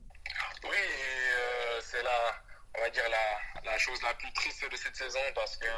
Oui, 0.65 0.71
euh, 0.77 1.81
c'est 1.81 2.03
la, 2.03 2.43
on 2.79 2.81
va 2.81 2.91
dire 2.91 3.09
la, 3.09 3.71
la 3.71 3.79
chose 3.79 4.03
la 4.03 4.13
plus 4.15 4.33
triste 4.33 4.69
de 4.69 4.77
cette 4.77 4.97
saison 4.97 5.21
parce 5.37 5.57
que 5.57 5.69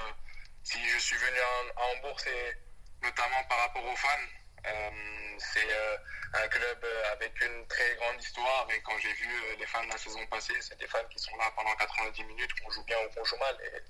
si 0.63 0.79
je 0.89 0.99
suis 0.99 1.17
venu 1.17 1.39
à, 1.39 1.83
Hambourg, 1.83 2.19
c'est 2.21 2.59
notamment 3.03 3.43
par 3.49 3.59
rapport 3.59 3.85
aux 3.85 3.97
fans. 3.97 4.29
Euh, 4.67 4.91
c'est 5.39 5.73
euh, 5.73 5.97
un 6.35 6.49
club 6.49 6.79
euh, 6.85 7.13
avec 7.13 7.33
une 7.41 7.67
très 7.67 7.97
grande 7.97 8.21
histoire 8.21 8.67
et 8.71 8.79
quand 8.83 8.93
j'ai 8.99 9.13
vu 9.15 9.29
les 9.59 9.65
fans 9.67 9.83
de 9.85 9.89
la 9.89 9.97
saison 9.97 10.21
passée, 10.27 10.53
c'est 10.61 10.79
des 10.79 10.87
fans 10.87 11.09
qui 11.09 11.19
sont 11.19 11.35
là 11.39 11.51
pendant 11.57 11.75
90 11.77 12.25
minutes, 12.25 12.51
qu'on 12.61 12.71
joue 12.71 12.85
bien 12.85 12.97
ou 13.07 13.15
qu'on 13.15 13.25
joue 13.25 13.39
mal. 13.39 13.57
Et 13.65 13.81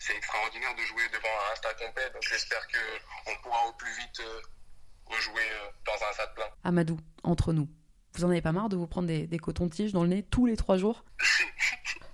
c'est 0.00 0.16
extraordinaire 0.16 0.74
de 0.74 0.82
jouer 0.82 1.08
devant 1.12 1.28
un 1.52 1.54
stade 1.54 1.78
complet. 1.78 2.10
Donc 2.10 2.22
j'espère 2.28 2.66
qu'on 2.66 3.36
pourra 3.42 3.66
au 3.66 3.72
plus 3.74 3.92
vite 3.96 4.22
rejouer 5.06 5.46
dans 5.86 6.04
un 6.04 6.12
stade 6.12 6.34
plein. 6.34 6.50
Amadou, 6.64 6.98
entre 7.22 7.52
nous, 7.52 7.68
vous 8.14 8.24
en 8.24 8.30
avez 8.30 8.42
pas 8.42 8.52
marre 8.52 8.68
de 8.68 8.76
vous 8.76 8.88
prendre 8.88 9.06
des, 9.06 9.28
des 9.28 9.38
cotons-tiges 9.38 9.92
dans 9.92 10.02
le 10.02 10.08
nez 10.08 10.24
tous 10.24 10.46
les 10.46 10.56
trois 10.56 10.78
jours? 10.78 11.04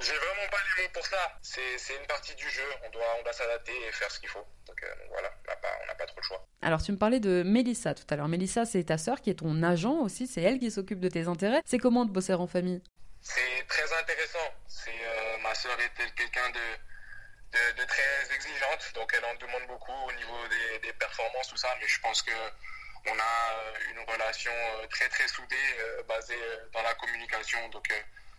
J'ai 0.00 0.12
vraiment 0.12 0.48
pas 0.50 0.58
les 0.76 0.82
mots 0.82 0.88
pour 0.92 1.04
ça. 1.04 1.38
C'est 1.42 1.96
une 1.96 2.06
partie 2.06 2.34
du 2.36 2.48
jeu. 2.48 2.62
On 2.86 2.90
doit, 2.90 3.16
on 3.18 3.22
doit 3.24 3.32
s'adapter 3.32 3.72
et 3.88 3.92
faire 3.92 4.10
ce 4.10 4.20
qu'il 4.20 4.28
faut. 4.28 4.44
Donc, 4.66 4.80
euh, 4.82 4.94
voilà, 5.10 5.32
on 5.44 5.50
n'a 5.50 5.56
pas, 5.56 5.94
pas, 5.98 6.06
trop 6.06 6.20
le 6.20 6.22
choix. 6.22 6.46
Alors, 6.62 6.80
tu 6.80 6.92
me 6.92 6.96
parlais 6.96 7.18
de 7.18 7.42
Mélissa 7.42 7.94
tout 7.94 8.04
à 8.10 8.16
l'heure. 8.16 8.28
Mélissa, 8.28 8.64
c'est 8.64 8.84
ta 8.84 8.98
sœur 8.98 9.20
qui 9.20 9.30
est 9.30 9.40
ton 9.40 9.62
agent 9.62 9.94
aussi. 9.94 10.28
C'est 10.28 10.42
elle 10.42 10.60
qui 10.60 10.70
s'occupe 10.70 11.00
de 11.00 11.08
tes 11.08 11.26
intérêts. 11.26 11.62
C'est 11.64 11.78
comment 11.78 12.04
de 12.04 12.12
bosser 12.12 12.34
en 12.34 12.46
famille? 12.46 12.80
C'est 13.22 13.66
très 13.66 13.92
intéressant. 13.98 14.54
Euh, 14.88 15.38
ma 15.38 15.54
sœur 15.54 15.76
était 15.80 16.10
quelqu'un 16.12 16.48
de, 16.50 17.82
de, 17.82 17.84
très 17.84 18.34
exigeante. 18.34 18.92
Donc, 18.94 19.12
elle 19.16 19.24
en 19.24 19.34
demande 19.34 19.66
beaucoup 19.66 19.92
au 19.92 20.12
niveau 20.12 20.38
des, 20.48 20.86
des 20.86 20.92
performances, 20.92 21.48
tout 21.48 21.56
ça. 21.56 21.74
Mais 21.80 21.88
je 21.88 22.00
pense 22.00 22.22
que 22.22 22.32
on 23.06 23.18
a 23.18 23.90
une 23.90 24.12
relation 24.12 24.52
euh, 24.52 24.86
très 24.88 25.08
très 25.08 25.26
soudée 25.26 25.56
basée 26.06 26.38
dans 26.72 26.82
la 26.82 26.94
communication. 26.94 27.68
Donc 27.70 27.88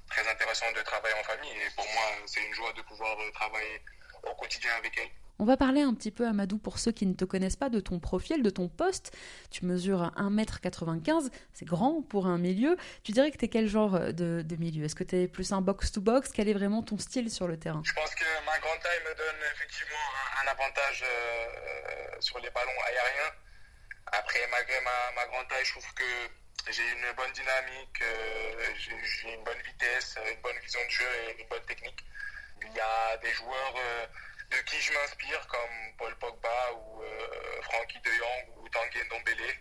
très 0.09 0.27
intéressant 0.29 0.71
de 0.75 0.81
travailler 0.81 1.15
en 1.19 1.23
famille 1.23 1.51
et 1.51 1.69
pour 1.75 1.85
moi 1.93 2.03
c'est 2.25 2.43
une 2.45 2.53
joie 2.53 2.73
de 2.73 2.81
pouvoir 2.81 3.17
euh, 3.19 3.31
travailler 3.31 3.81
au 4.23 4.35
quotidien 4.35 4.71
avec 4.77 4.97
elle. 4.97 5.09
On 5.41 5.45
va 5.45 5.55
parler 5.55 5.81
un 5.81 5.93
petit 5.93 6.11
peu, 6.11 6.27
Amadou, 6.27 6.57
pour 6.57 6.79
ceux 6.79 6.91
qui 6.91 7.05
ne 7.05 7.13
te 7.13 7.23
connaissent 7.23 7.55
pas, 7.55 7.69
de 7.69 7.79
ton 7.79 7.99
profil, 7.99 8.43
de 8.43 8.49
ton 8.49 8.67
poste. 8.67 9.15
Tu 9.49 9.63
mesures 9.63 10.11
1m95, 10.17 11.29
c'est 11.53 11.63
grand 11.63 12.01
pour 12.01 12.27
un 12.27 12.37
milieu. 12.37 12.75
Tu 13.03 13.13
dirais 13.13 13.31
que 13.31 13.37
tu 13.37 13.45
es 13.45 13.47
quel 13.47 13.67
genre 13.67 13.97
de, 13.97 14.43
milieu? 14.59 14.83
Est-ce 14.83 14.95
que 14.95 15.05
tu 15.05 15.15
es 15.15 15.27
plus 15.29 15.53
un 15.53 15.61
box-to-box? 15.61 16.33
Quel 16.33 16.49
est 16.49 16.53
vraiment 16.53 16.83
ton 16.83 16.97
style 16.97 17.31
sur 17.31 17.47
le 17.47 17.57
terrain? 17.57 17.81
Je 17.85 17.93
pense 17.93 18.13
que 18.15 18.25
ma 18.45 18.59
grande 18.59 18.79
taille 18.81 18.99
me 19.09 19.15
donne 19.15 19.41
effectivement 19.55 19.95
un, 20.43 20.51
avantage 20.51 21.05
euh, 21.07 22.19
sur 22.19 22.37
les 22.39 22.49
ballons 22.49 22.81
aériens. 22.87 23.33
Après, 24.11 24.39
malgré 24.51 24.75
ma, 24.81 25.21
ma 25.21 25.27
grande 25.27 25.47
taille, 25.47 25.63
je 25.63 25.71
trouve 25.71 25.93
que 25.93 26.03
j'ai 26.71 26.87
une 26.91 27.13
bonne 27.13 27.31
dynamique, 27.31 28.01
euh, 28.01 28.73
j'ai 28.77 29.33
une 29.33 29.43
bonne 29.43 29.61
vitesse, 29.61 30.17
une 30.31 30.41
bonne 30.41 30.57
vision 30.59 30.79
de 30.85 30.89
jeu 30.89 31.05
et 31.27 31.41
une 31.41 31.47
bonne 31.47 31.65
technique. 31.65 32.03
Il 32.61 32.73
y 32.73 32.79
a 32.79 33.17
des 33.17 33.31
joueurs 33.33 33.75
euh, 33.77 34.05
de 34.51 34.57
qui 34.63 34.79
je 34.79 34.93
m'inspire 34.93 35.47
comme 35.47 35.95
Paul 35.97 36.15
Pogba 36.17 36.73
ou 36.73 37.01
euh, 37.01 37.61
Frankie 37.63 37.99
de 38.01 38.11
Jong 38.11 38.57
ou 38.57 38.69
Tanguy 38.69 38.99
Ndombele. 39.05 39.55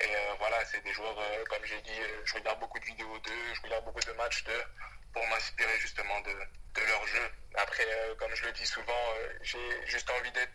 Et 0.00 0.14
voilà, 0.38 0.64
c'est 0.64 0.82
des 0.82 0.92
joueurs, 0.92 1.16
comme 1.48 1.64
j'ai 1.64 1.80
dit, 1.82 2.00
je 2.24 2.34
regarde 2.34 2.58
beaucoup 2.58 2.80
de 2.80 2.84
vidéos 2.84 3.18
d'eux, 3.20 3.54
je 3.54 3.62
regarde 3.62 3.84
beaucoup 3.84 4.00
de 4.00 4.12
matchs 4.14 4.42
d'eux 4.42 4.64
pour 5.12 5.24
m'inspirer 5.28 5.78
justement 5.78 6.20
de, 6.22 6.32
de, 6.32 6.86
leur 6.88 7.06
jeu. 7.06 7.30
Après, 7.54 7.86
comme 8.18 8.34
je 8.34 8.44
le 8.46 8.52
dis 8.52 8.66
souvent, 8.66 9.14
j'ai 9.42 9.86
juste 9.86 10.10
envie 10.10 10.32
d'être 10.32 10.50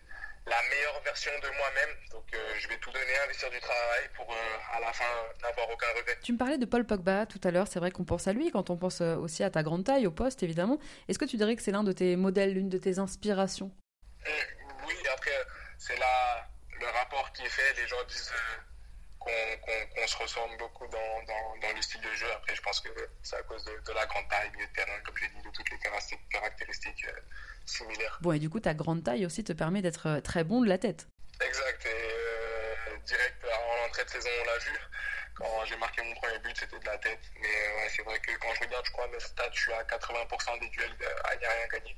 la 0.50 0.62
meilleure 0.70 1.01
version 1.04 1.32
de 1.42 1.48
moi-même. 1.58 1.96
Donc 2.12 2.25
euh, 2.34 2.38
je 2.60 2.68
vais 2.68 2.77
tout 2.77 2.92
donner, 2.92 3.18
investir 3.24 3.50
du 3.50 3.60
travail 3.60 4.10
pour 4.16 4.32
euh, 4.32 4.75
à 4.75 4.80
la 4.80 4.94
fin 4.94 5.06
n'avoir 5.44 5.70
aucun 5.70 5.88
regret. 5.98 6.18
Tu 6.24 6.34
me 6.34 6.38
parlais 6.38 6.58
de 6.58 6.66
Paul 6.66 6.86
Pogba 6.86 7.25
tout 7.25 7.42
à 7.44 7.51
l'heure, 7.51 7.68
c'est 7.68 7.80
vrai 7.80 7.92
qu'on 7.92 8.06
pense 8.06 8.27
à 8.27 8.34
lui 8.34 8.51
quand 8.51 8.70
on 8.70 8.77
pense 8.77 9.01
euh, 9.01 9.16
aussi 9.16 9.44
à 9.44 9.50
ta 9.50 9.63
grande 9.63 9.84
taille, 9.84 10.08
au 10.08 10.12
poste 10.12 10.44
évidemment. 10.44 10.80
Est-ce 11.08 11.20
que 11.20 11.25
tu 11.25 11.38
dirais 11.38 11.56
que 11.56 11.62
c'est 11.62 11.72
l'un 11.72 11.84
de 11.84 11.92
tes 11.92 12.16
modèles, 12.16 12.54
l'une 12.54 12.70
de 12.70 12.77
tes 12.77 13.00
inspirations? 13.00 13.72
Oui, 14.88 14.96
après 15.13 15.32
c'est 15.77 15.98
là 15.98 16.48
le 16.80 16.88
rapport 16.88 17.32
qui 17.34 17.44
est 17.44 17.50
fait, 17.50 17.82
les 17.82 17.88
gens 17.88 18.04
disent 18.08 18.32
qu'on 19.62 20.07
se 20.07 20.17
ressemble 20.17 20.57
beaucoup 20.57 20.88
dans, 20.88 21.24
dans, 21.62 21.75
le 21.75 21.81
style 21.81 22.01
de 22.01 22.13
jeu. 22.15 22.31
Après, 22.34 22.55
je 22.55 22.62
pense 22.62 22.79
que 22.79 22.89
c'est 23.24 23.36
à 23.36 23.43
cause 23.43 23.63
de, 23.65 23.93
la 23.93 24.05
grande 24.05 24.27
taille, 24.29 24.51
du 24.51 24.67
terrain, 24.74 25.00
comme 25.05 25.17
j'ai 25.17 25.27
dit, 25.27 25.41
de 25.43 25.50
toutes 25.51 25.69
les 25.69 25.79
caractéristiques 26.29 27.05
similaires. 27.67 28.17
Bon, 28.22 28.31
et 28.34 28.39
du 28.39 28.50
coup, 28.50 28.60
ta 28.60 28.74
grande 28.74 29.03
taille 29.03 29.25
aussi 29.25 29.43
te 29.43 29.53
permet 29.53 29.81
d'être 29.81 30.07
euh, 30.07 30.22
très 30.22 30.43
bon 30.43 30.62
de 30.62 30.67
la 30.67 30.77
tête. 30.77 31.07
Exact. 31.41 31.86
Et 31.86 31.89
euh, 31.89 32.98
direct 33.05 33.46
en 33.46 33.86
entrée 33.86 34.05
de 34.05 34.10
saison, 34.10 34.29
on 34.41 34.46
l'a 34.46 34.57
vu. 34.57 34.72
Quand 35.36 35.65
j'ai 35.65 35.77
marqué 35.77 36.01
mon 36.01 36.15
premier 36.15 36.39
but, 36.39 36.57
c'était 36.57 36.79
de 36.79 36.86
la 36.86 36.98
tête. 36.98 37.19
Mais 37.39 37.48
euh, 37.48 37.77
ouais, 37.77 37.89
c'est 37.96 38.03
vrai 38.03 38.19
que 38.19 38.31
quand 38.38 38.53
je 38.55 38.62
regarde, 38.62 38.86
je 38.86 38.91
crois, 38.91 39.07
mes 39.07 39.19
stats, 39.19 39.51
je 39.53 39.60
suis 39.60 39.74
à 39.74 39.84
80% 39.84 40.60
des 40.60 40.69
duels 40.69 40.96
aériens 41.25 41.67
gagnés. 41.72 41.98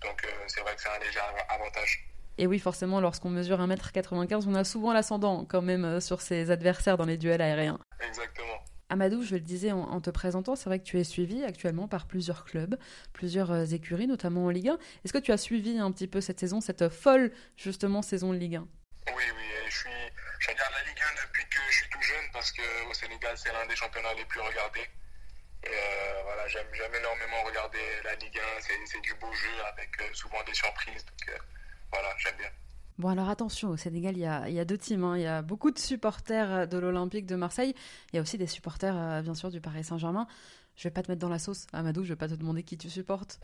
Donc 0.00 0.26
c'est 0.46 0.60
vrai 0.60 0.74
que 0.74 0.80
c'est 0.80 0.88
un 0.88 0.98
léger 0.98 1.20
avantage. 1.50 2.09
Et 2.40 2.46
oui, 2.46 2.58
forcément, 2.58 3.02
lorsqu'on 3.02 3.28
mesure 3.28 3.60
1m95, 3.60 4.44
on 4.48 4.54
a 4.54 4.64
souvent 4.64 4.94
l'ascendant 4.94 5.44
quand 5.44 5.60
même 5.60 6.00
sur 6.00 6.22
ses 6.22 6.50
adversaires 6.50 6.96
dans 6.96 7.04
les 7.04 7.18
duels 7.18 7.42
aériens. 7.42 7.78
Exactement. 8.00 8.64
Amadou, 8.88 9.22
je 9.22 9.34
le 9.34 9.40
disais 9.40 9.72
en, 9.72 10.00
te 10.00 10.08
présentant, 10.08 10.56
c'est 10.56 10.64
vrai 10.70 10.78
que 10.78 10.84
tu 10.84 10.98
es 10.98 11.04
suivi 11.04 11.44
actuellement 11.44 11.86
par 11.86 12.06
plusieurs 12.06 12.46
clubs, 12.46 12.78
plusieurs 13.12 13.52
euh, 13.52 13.66
écuries, 13.66 14.06
notamment 14.06 14.46
en 14.46 14.48
Ligue 14.48 14.70
1. 14.70 14.78
Est-ce 15.04 15.12
que 15.12 15.18
tu 15.18 15.32
as 15.32 15.36
suivi 15.36 15.78
un 15.78 15.92
petit 15.92 16.08
peu 16.08 16.22
cette 16.22 16.40
saison, 16.40 16.62
cette 16.62 16.88
folle 16.88 17.30
justement 17.58 18.00
saison 18.00 18.32
de 18.32 18.38
Ligue 18.38 18.56
1 18.56 18.60
Oui, 18.60 19.22
oui, 19.36 19.44
je 19.68 19.76
suis, 19.76 19.90
je 20.38 20.48
regarde 20.48 20.72
la 20.72 20.90
Ligue 20.90 20.98
1 20.98 21.26
depuis 21.26 21.44
que 21.44 21.60
je 21.68 21.76
suis 21.76 21.90
tout 21.90 22.02
jeune 22.02 22.24
parce 22.32 22.52
qu'au 22.52 22.94
Sénégal, 22.94 23.36
c'est 23.36 23.52
l'un 23.52 23.66
des 23.66 23.76
championnats 23.76 24.14
les 24.14 24.24
plus 24.24 24.40
regardés. 24.40 24.88
Et 25.62 25.68
euh, 25.68 26.22
voilà, 26.24 26.48
j'aime, 26.48 26.66
énormément 26.98 27.44
regarder 27.44 27.84
la 28.02 28.14
Ligue 28.14 28.40
1, 28.58 28.60
c'est, 28.86 29.00
du 29.02 29.14
beau 29.16 29.30
jeu 29.30 29.64
avec 29.74 29.90
euh, 30.00 30.14
souvent 30.14 30.42
des 30.44 30.54
surprises. 30.54 31.04
Donc 31.04 31.36
voilà, 31.92 32.08
j'aime 32.18 32.36
bien. 32.38 32.48
Bon, 32.98 33.08
alors 33.08 33.30
attention, 33.30 33.70
au 33.70 33.76
Sénégal, 33.78 34.16
il 34.16 34.20
y 34.20 34.26
a, 34.26 34.48
il 34.48 34.54
y 34.54 34.60
a 34.60 34.64
deux 34.66 34.76
teams. 34.76 35.02
Hein. 35.04 35.16
Il 35.16 35.22
y 35.22 35.26
a 35.26 35.40
beaucoup 35.40 35.70
de 35.70 35.78
supporters 35.78 36.68
de 36.68 36.76
l'Olympique 36.76 37.24
de 37.24 37.34
Marseille. 37.34 37.74
Il 38.12 38.16
y 38.16 38.18
a 38.18 38.22
aussi 38.22 38.36
des 38.36 38.46
supporters, 38.46 38.94
euh, 38.94 39.22
bien 39.22 39.34
sûr, 39.34 39.50
du 39.50 39.60
Paris 39.60 39.84
Saint-Germain. 39.84 40.26
Je 40.76 40.84
vais 40.84 40.92
pas 40.92 41.02
te 41.02 41.10
mettre 41.10 41.20
dans 41.20 41.28
la 41.28 41.38
sauce, 41.38 41.66
Amadou, 41.72 42.04
je 42.04 42.10
vais 42.10 42.16
pas 42.16 42.28
te 42.28 42.34
demander 42.34 42.62
qui 42.62 42.76
tu 42.76 42.90
supportes. 42.90 43.40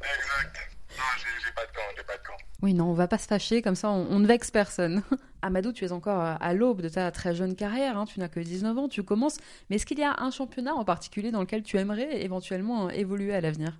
Exact. 0.00 0.70
Non, 0.90 1.04
j'ai 1.16 1.52
pas 1.52 1.66
de 1.66 1.72
camp, 1.72 1.82
j'ai 1.96 2.04
pas 2.04 2.16
de 2.16 2.22
camp. 2.22 2.36
Oui, 2.62 2.74
non, 2.74 2.90
on 2.90 2.92
va 2.92 3.08
pas 3.08 3.18
se 3.18 3.26
fâcher, 3.26 3.62
comme 3.62 3.74
ça 3.74 3.90
on, 3.90 4.18
ne 4.18 4.26
vexe 4.26 4.50
personne. 4.50 5.02
Amadou, 5.42 5.72
tu 5.72 5.84
es 5.84 5.92
encore 5.92 6.20
à 6.20 6.54
l'aube 6.54 6.80
de 6.80 6.88
ta 6.88 7.10
très 7.10 7.34
jeune 7.34 7.56
carrière, 7.56 7.98
hein. 7.98 8.04
tu 8.04 8.20
n'as 8.20 8.28
que 8.28 8.40
19 8.40 8.78
ans, 8.78 8.88
tu 8.88 9.02
commences. 9.02 9.38
Mais 9.68 9.76
est-ce 9.76 9.86
qu'il 9.86 9.98
y 9.98 10.04
a 10.04 10.14
un 10.18 10.30
championnat 10.30 10.74
en 10.74 10.84
particulier 10.84 11.30
dans 11.30 11.40
lequel 11.40 11.62
tu 11.62 11.76
aimerais 11.76 12.22
éventuellement 12.22 12.90
évoluer 12.90 13.34
à 13.34 13.40
l'avenir? 13.40 13.78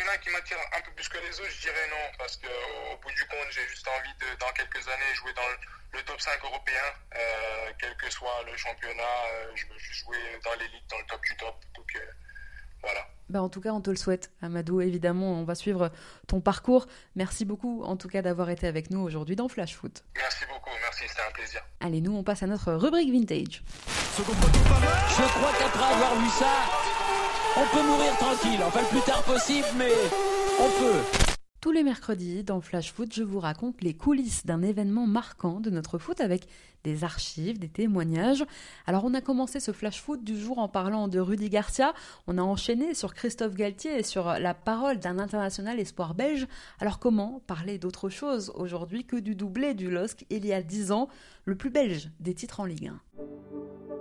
Championnat 0.00 0.18
qui 0.18 0.30
m'attire 0.30 0.58
un 0.76 0.80
peu 0.80 0.92
plus 0.92 1.08
que 1.08 1.18
les 1.18 1.40
autres, 1.40 1.50
je 1.50 1.60
dirais 1.60 1.88
non, 1.90 2.16
parce 2.18 2.36
qu'au 2.36 2.96
bout 3.02 3.10
du 3.10 3.24
compte, 3.26 3.50
j'ai 3.50 3.66
juste 3.68 3.86
envie 3.86 4.14
de, 4.20 4.38
dans 4.38 4.50
quelques 4.52 4.86
années, 4.88 5.14
jouer 5.14 5.32
dans 5.34 5.48
le, 5.92 6.02
top 6.02 6.20
5 6.20 6.42
européen, 6.44 6.86
euh, 7.16 7.72
quel 7.78 7.94
que 7.96 8.10
soit 8.10 8.42
le 8.46 8.56
championnat, 8.56 9.02
euh, 9.02 9.52
je 9.54 9.66
veux 9.66 9.78
juste 9.78 10.04
jouer 10.04 10.16
dans 10.44 10.52
l'élite, 10.52 10.84
dans 10.88 10.98
le 10.98 11.04
top 11.06 11.20
du 11.22 11.36
top. 11.36 11.54
Donc 11.76 11.86
euh, 11.96 11.98
voilà. 12.82 13.06
Bah 13.28 13.42
en 13.42 13.48
tout 13.48 13.60
cas, 13.60 13.70
on 13.70 13.80
te 13.80 13.90
le 13.90 13.96
souhaite, 13.96 14.30
Amadou. 14.42 14.80
Évidemment, 14.80 15.32
on 15.34 15.44
va 15.44 15.54
suivre 15.54 15.92
ton 16.26 16.40
parcours. 16.40 16.86
Merci 17.14 17.44
beaucoup, 17.44 17.84
en 17.84 17.96
tout 17.96 18.08
cas, 18.08 18.22
d'avoir 18.22 18.50
été 18.50 18.66
avec 18.66 18.90
nous 18.90 19.00
aujourd'hui 19.00 19.36
dans 19.36 19.48
Flash 19.48 19.76
Foot. 19.76 20.02
Merci 20.16 20.46
beaucoup, 20.46 20.70
merci, 20.80 21.04
c'était 21.06 21.22
un 21.28 21.32
plaisir. 21.32 21.62
Allez, 21.80 22.00
nous, 22.00 22.16
on 22.16 22.24
passe 22.24 22.42
à 22.42 22.46
notre 22.46 22.72
rubrique 22.72 23.12
vintage. 23.12 23.62
Je 24.16 24.22
crois 24.22 25.52
qu'après 25.58 25.94
avoir 25.94 26.16
vu 26.16 26.28
ça, 26.30 26.79
on 27.56 27.76
peut 27.76 27.82
mourir 27.82 28.16
tranquille, 28.18 28.60
enfin 28.64 28.80
le 28.80 28.88
plus 28.88 29.00
tard 29.00 29.22
possible, 29.22 29.66
mais 29.76 29.92
on 30.58 30.68
peut. 30.80 31.30
Tous 31.60 31.72
les 31.72 31.82
mercredis, 31.82 32.42
dans 32.42 32.62
Flash 32.62 32.90
Foot, 32.90 33.12
je 33.14 33.22
vous 33.22 33.38
raconte 33.38 33.82
les 33.82 33.92
coulisses 33.92 34.46
d'un 34.46 34.62
événement 34.62 35.06
marquant 35.06 35.60
de 35.60 35.68
notre 35.68 35.98
foot 35.98 36.22
avec 36.22 36.46
des 36.84 37.04
archives, 37.04 37.58
des 37.58 37.68
témoignages. 37.68 38.46
Alors 38.86 39.04
on 39.04 39.12
a 39.12 39.20
commencé 39.20 39.60
ce 39.60 39.72
Flash 39.72 40.00
Foot 40.00 40.24
du 40.24 40.40
jour 40.40 40.58
en 40.58 40.68
parlant 40.68 41.06
de 41.06 41.18
Rudy 41.18 41.50
Garcia, 41.50 41.92
on 42.26 42.38
a 42.38 42.42
enchaîné 42.42 42.94
sur 42.94 43.12
Christophe 43.12 43.56
Galtier 43.56 43.98
et 43.98 44.02
sur 44.02 44.32
la 44.38 44.54
parole 44.54 44.98
d'un 44.98 45.18
international 45.18 45.78
espoir 45.78 46.14
belge. 46.14 46.46
Alors 46.78 46.98
comment 46.98 47.42
parler 47.46 47.76
d'autre 47.76 48.08
chose 48.08 48.52
aujourd'hui 48.54 49.04
que 49.04 49.16
du 49.16 49.34
doublé 49.34 49.74
du 49.74 49.90
LOSC 49.90 50.24
il 50.30 50.46
y 50.46 50.54
a 50.54 50.62
10 50.62 50.92
ans, 50.92 51.08
le 51.44 51.56
plus 51.56 51.70
belge 51.70 52.10
des 52.20 52.32
titres 52.32 52.60
en 52.60 52.64
Ligue 52.64 52.88
1 52.88 53.99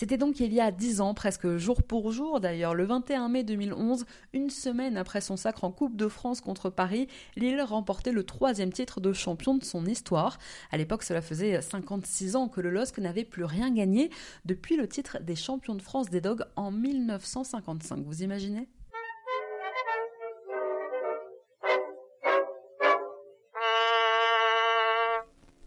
c'était 0.00 0.16
donc 0.16 0.40
il 0.40 0.54
y 0.54 0.62
a 0.62 0.70
dix 0.70 1.02
ans, 1.02 1.12
presque 1.12 1.58
jour 1.58 1.82
pour 1.82 2.10
jour 2.10 2.40
d'ailleurs, 2.40 2.74
le 2.74 2.86
21 2.86 3.28
mai 3.28 3.44
2011, 3.44 4.06
une 4.32 4.48
semaine 4.48 4.96
après 4.96 5.20
son 5.20 5.36
sacre 5.36 5.62
en 5.62 5.70
Coupe 5.70 5.94
de 5.94 6.08
France 6.08 6.40
contre 6.40 6.70
Paris, 6.70 7.06
Lille 7.36 7.60
remportait 7.60 8.10
le 8.10 8.24
troisième 8.24 8.72
titre 8.72 9.02
de 9.02 9.12
champion 9.12 9.54
de 9.54 9.62
son 9.62 9.84
histoire. 9.84 10.38
À 10.70 10.78
l'époque, 10.78 11.02
cela 11.02 11.20
faisait 11.20 11.60
56 11.60 12.34
ans 12.34 12.48
que 12.48 12.62
le 12.62 12.70
LOSC 12.70 12.96
n'avait 12.96 13.26
plus 13.26 13.44
rien 13.44 13.70
gagné 13.70 14.08
depuis 14.46 14.78
le 14.78 14.88
titre 14.88 15.18
des 15.20 15.36
champions 15.36 15.74
de 15.74 15.82
France 15.82 16.08
des 16.08 16.22
Dogs 16.22 16.44
en 16.56 16.70
1955. 16.70 18.02
Vous 18.02 18.22
imaginez? 18.22 18.68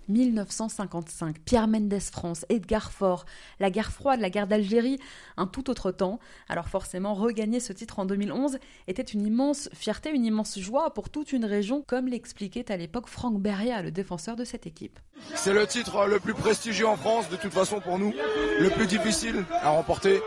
1955, 0.10 1.40
Pierre 1.40 1.68
Mendès 1.68 2.00
France, 2.00 2.46
Edgar 2.50 2.92
Faure, 2.92 3.26
la 3.60 3.70
guerre 3.70 3.92
froide, 3.92 4.20
la 4.20 4.30
guerre 4.30 4.48
d'Algérie, 4.48 5.00
un 5.38 5.48
tout 5.48 5.70
autre 5.70 5.92
temps. 5.92 6.20
Alors 6.50 6.68
forcément, 6.68 7.14
regagner 7.14 7.60
ce 7.60 7.74
titre 7.74 8.00
en 8.00 8.06
2011 8.06 8.58
était 8.88 9.02
une 9.02 9.26
immense 9.26 9.70
fierté, 9.74 10.12
une 10.12 10.26
immense 10.26 10.60
joie 10.60 10.94
pour 10.94 11.10
toute 11.10 11.34
une 11.34 11.46
région, 11.46 11.84
comme 11.86 12.08
l'expliquait 12.08 12.72
à 12.72 12.78
l'époque 12.78 13.08
Franck 13.08 13.40
Beria, 13.40 13.82
le 13.82 13.92
défenseur 13.92 14.36
de 14.36 14.44
cette 14.44 14.68
équipe. 14.68 15.00
C'est 15.36 15.54
le 15.54 15.66
titre 15.68 16.06
le 16.08 16.20
plus 16.20 16.34
prestigieux 16.34 16.88
en 16.88 16.98
France, 16.98 17.30
de 17.30 17.36
toute 17.36 17.54
façon 17.54 17.80
pour 17.80 18.00
nous, 18.00 18.14
le 18.60 18.70
plus 18.70 18.88
difficile 18.88 19.46
à 19.52 19.70
remporter, 19.70 20.22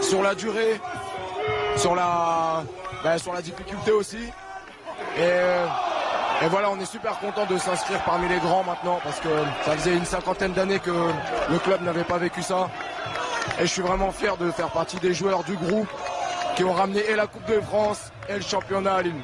sur 0.00 0.22
la 0.22 0.34
durée, 0.34 0.80
sur 1.76 1.94
la, 1.94 2.64
ben, 3.02 3.18
sur 3.18 3.32
la 3.32 3.42
difficulté 3.42 3.90
aussi. 3.90 4.18
Et 5.16 5.20
euh, 5.20 5.66
et 6.40 6.46
voilà, 6.48 6.70
on 6.70 6.78
est 6.78 6.86
super 6.86 7.18
content 7.18 7.46
de 7.46 7.58
s'inscrire 7.58 8.02
parmi 8.04 8.28
les 8.28 8.38
grands 8.38 8.62
maintenant 8.62 9.00
parce 9.02 9.18
que 9.18 9.28
ça 9.64 9.76
faisait 9.76 9.96
une 9.96 10.04
cinquantaine 10.04 10.52
d'années 10.52 10.78
que 10.78 10.90
le 10.90 11.58
club 11.58 11.82
n'avait 11.82 12.04
pas 12.04 12.18
vécu 12.18 12.42
ça. 12.42 12.70
Et 13.58 13.62
je 13.62 13.72
suis 13.72 13.82
vraiment 13.82 14.12
fier 14.12 14.36
de 14.36 14.50
faire 14.52 14.70
partie 14.70 14.98
des 14.98 15.14
joueurs 15.14 15.42
du 15.42 15.56
groupe 15.56 15.88
qui 16.54 16.62
ont 16.62 16.72
ramené 16.72 17.00
et 17.08 17.16
la 17.16 17.26
Coupe 17.26 17.46
de 17.48 17.60
France 17.60 18.12
et 18.28 18.34
le 18.34 18.40
championnat 18.40 18.94
à 18.94 19.02
Lille. 19.02 19.22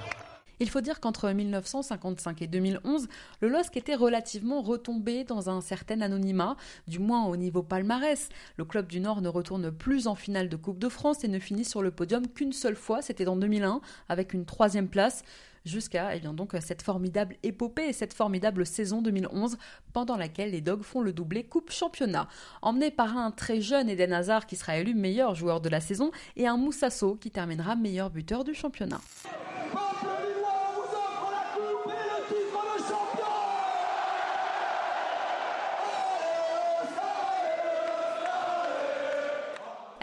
Il 0.58 0.68
faut 0.70 0.80
dire 0.80 0.98
qu'entre 0.98 1.30
1955 1.30 2.42
et 2.42 2.46
2011, 2.48 3.06
le 3.40 3.48
LOSC 3.48 3.76
était 3.76 3.94
relativement 3.94 4.62
retombé 4.62 5.22
dans 5.22 5.50
un 5.50 5.60
certain 5.60 6.00
anonymat, 6.00 6.56
du 6.88 6.98
moins 6.98 7.26
au 7.26 7.36
niveau 7.36 7.62
palmarès. 7.62 8.28
Le 8.56 8.64
club 8.64 8.86
du 8.86 8.98
Nord 9.00 9.20
ne 9.20 9.28
retourne 9.28 9.70
plus 9.70 10.06
en 10.06 10.14
finale 10.14 10.48
de 10.48 10.56
Coupe 10.56 10.78
de 10.78 10.88
France 10.88 11.22
et 11.22 11.28
ne 11.28 11.38
finit 11.38 11.64
sur 11.64 11.82
le 11.82 11.90
podium 11.90 12.26
qu'une 12.26 12.52
seule 12.52 12.76
fois, 12.76 13.02
c'était 13.02 13.26
en 13.26 13.36
2001, 13.36 13.80
avec 14.08 14.32
une 14.32 14.46
troisième 14.46 14.88
place 14.88 15.22
jusqu'à 15.64 16.14
eh 16.14 16.20
donc 16.20 16.54
cette 16.60 16.82
formidable 16.82 17.36
épopée 17.42 17.88
et 17.88 17.92
cette 17.92 18.14
formidable 18.14 18.66
saison 18.66 19.02
2011 19.02 19.56
pendant 19.92 20.16
laquelle 20.16 20.50
les 20.50 20.60
Dogs 20.60 20.82
font 20.82 21.00
le 21.00 21.12
doublé 21.12 21.44
Coupe 21.44 21.70
Championnat. 21.70 22.28
Emmené 22.62 22.90
par 22.90 23.16
un 23.16 23.30
très 23.30 23.60
jeune 23.60 23.88
Eden 23.88 24.12
Hazard 24.12 24.46
qui 24.46 24.56
sera 24.56 24.78
élu 24.78 24.94
meilleur 24.94 25.34
joueur 25.34 25.60
de 25.60 25.68
la 25.68 25.80
saison 25.80 26.10
et 26.36 26.46
un 26.46 26.56
Moussasso 26.56 27.16
qui 27.16 27.30
terminera 27.30 27.76
meilleur 27.76 28.10
buteur 28.10 28.44
du 28.44 28.54
championnat. 28.54 29.00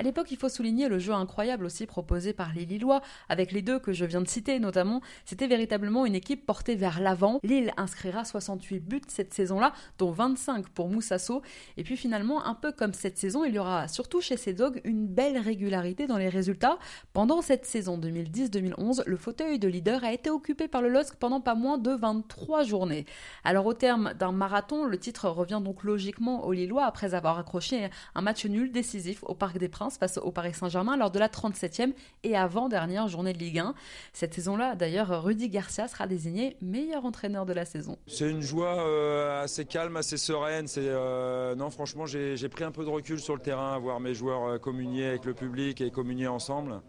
À 0.01 0.03
l'époque, 0.03 0.31
il 0.31 0.37
faut 0.37 0.49
souligner 0.49 0.89
le 0.89 0.97
jeu 0.97 1.13
incroyable 1.13 1.63
aussi 1.63 1.85
proposé 1.85 2.33
par 2.33 2.53
les 2.55 2.65
Lillois, 2.65 3.01
avec 3.29 3.51
les 3.51 3.61
deux 3.61 3.77
que 3.77 3.93
je 3.93 4.03
viens 4.03 4.23
de 4.23 4.27
citer 4.27 4.57
notamment. 4.57 4.99
C'était 5.25 5.45
véritablement 5.45 6.07
une 6.07 6.15
équipe 6.15 6.43
portée 6.43 6.73
vers 6.73 6.99
l'avant. 6.99 7.39
Lille 7.43 7.71
inscrira 7.77 8.25
68 8.25 8.79
buts 8.79 9.01
cette 9.07 9.31
saison-là, 9.31 9.73
dont 9.99 10.09
25 10.09 10.69
pour 10.69 10.89
Moussasso. 10.89 11.43
Et 11.77 11.83
puis 11.83 11.97
finalement, 11.97 12.43
un 12.43 12.55
peu 12.55 12.71
comme 12.71 12.95
cette 12.95 13.19
saison, 13.19 13.45
il 13.45 13.53
y 13.53 13.59
aura 13.59 13.87
surtout 13.87 14.21
chez 14.21 14.37
ces 14.37 14.53
Dogs 14.53 14.81
une 14.85 15.05
belle 15.05 15.37
régularité 15.37 16.07
dans 16.07 16.17
les 16.17 16.29
résultats. 16.29 16.79
Pendant 17.13 17.43
cette 17.43 17.67
saison 17.67 17.99
2010-2011, 17.99 19.03
le 19.05 19.17
fauteuil 19.17 19.59
de 19.59 19.67
leader 19.67 20.03
a 20.03 20.13
été 20.13 20.31
occupé 20.31 20.67
par 20.67 20.81
le 20.81 20.89
LOSC 20.89 21.13
pendant 21.17 21.41
pas 21.41 21.53
moins 21.53 21.77
de 21.77 21.91
23 21.91 22.63
journées. 22.63 23.05
Alors 23.43 23.67
au 23.67 23.75
terme 23.75 24.15
d'un 24.15 24.31
marathon, 24.31 24.83
le 24.83 24.97
titre 24.97 25.29
revient 25.29 25.61
donc 25.63 25.83
logiquement 25.83 26.43
aux 26.43 26.53
Lillois 26.53 26.85
après 26.85 27.13
avoir 27.13 27.37
accroché 27.37 27.91
un 28.15 28.21
match 28.23 28.47
nul 28.47 28.71
décisif 28.71 29.23
au 29.27 29.35
Parc 29.35 29.59
des 29.59 29.69
Princes 29.69 29.90
face 29.97 30.17
au 30.17 30.31
Paris 30.31 30.53
Saint-Germain 30.53 30.97
lors 30.97 31.11
de 31.11 31.19
la 31.19 31.27
37e 31.27 31.93
et 32.23 32.35
avant-dernière 32.35 33.07
journée 33.07 33.33
de 33.33 33.37
Ligue 33.37 33.59
1. 33.59 33.73
Cette 34.13 34.33
saison-là, 34.33 34.75
d'ailleurs, 34.75 35.23
Rudy 35.23 35.49
Garcia 35.49 35.87
sera 35.87 36.07
désigné 36.07 36.57
meilleur 36.61 37.05
entraîneur 37.05 37.45
de 37.45 37.53
la 37.53 37.65
saison. 37.65 37.97
C'est 38.07 38.29
une 38.29 38.41
joie 38.41 38.85
euh, 38.85 39.43
assez 39.43 39.65
calme, 39.65 39.97
assez 39.97 40.17
sereine. 40.17 40.67
Euh, 40.77 41.55
non, 41.55 41.69
franchement, 41.69 42.05
j'ai, 42.05 42.37
pris 42.49 42.63
un 42.63 42.71
peu 42.71 42.83
de 42.83 42.89
recul 42.89 43.19
sur 43.19 43.35
le 43.35 43.41
terrain, 43.41 43.77
voir 43.79 43.99
mes 43.99 44.13
joueurs 44.13 44.45
euh, 44.45 44.57
communier 44.57 45.05
avec 45.05 45.25
le 45.25 45.33
public 45.33 45.81
et 45.81 45.91
communier 45.91 46.27
ensemble. 46.27 46.81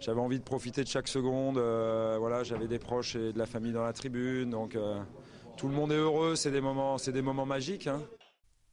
J'avais 0.00 0.20
envie 0.20 0.38
de 0.38 0.44
profiter 0.44 0.82
de 0.82 0.88
chaque 0.88 1.08
seconde. 1.08 1.56
voilà, 1.56 2.42
j'avais 2.42 2.66
des 2.66 2.78
proches 2.78 3.16
et 3.16 3.32
de 3.32 3.38
la 3.38 3.46
famille 3.46 3.72
dans 3.72 3.84
la 3.84 3.92
tribune, 3.92 4.50
donc 4.50 4.76
tout 5.56 5.68
le 5.68 5.74
monde 5.74 5.92
est 5.92 5.96
heureux. 5.96 6.34
C'est 6.36 6.50
des 6.50 6.60
moments, 6.60 6.96
des 6.96 7.22
moments 7.22 7.46
magiques. 7.46 7.86
Hein. 7.86 8.02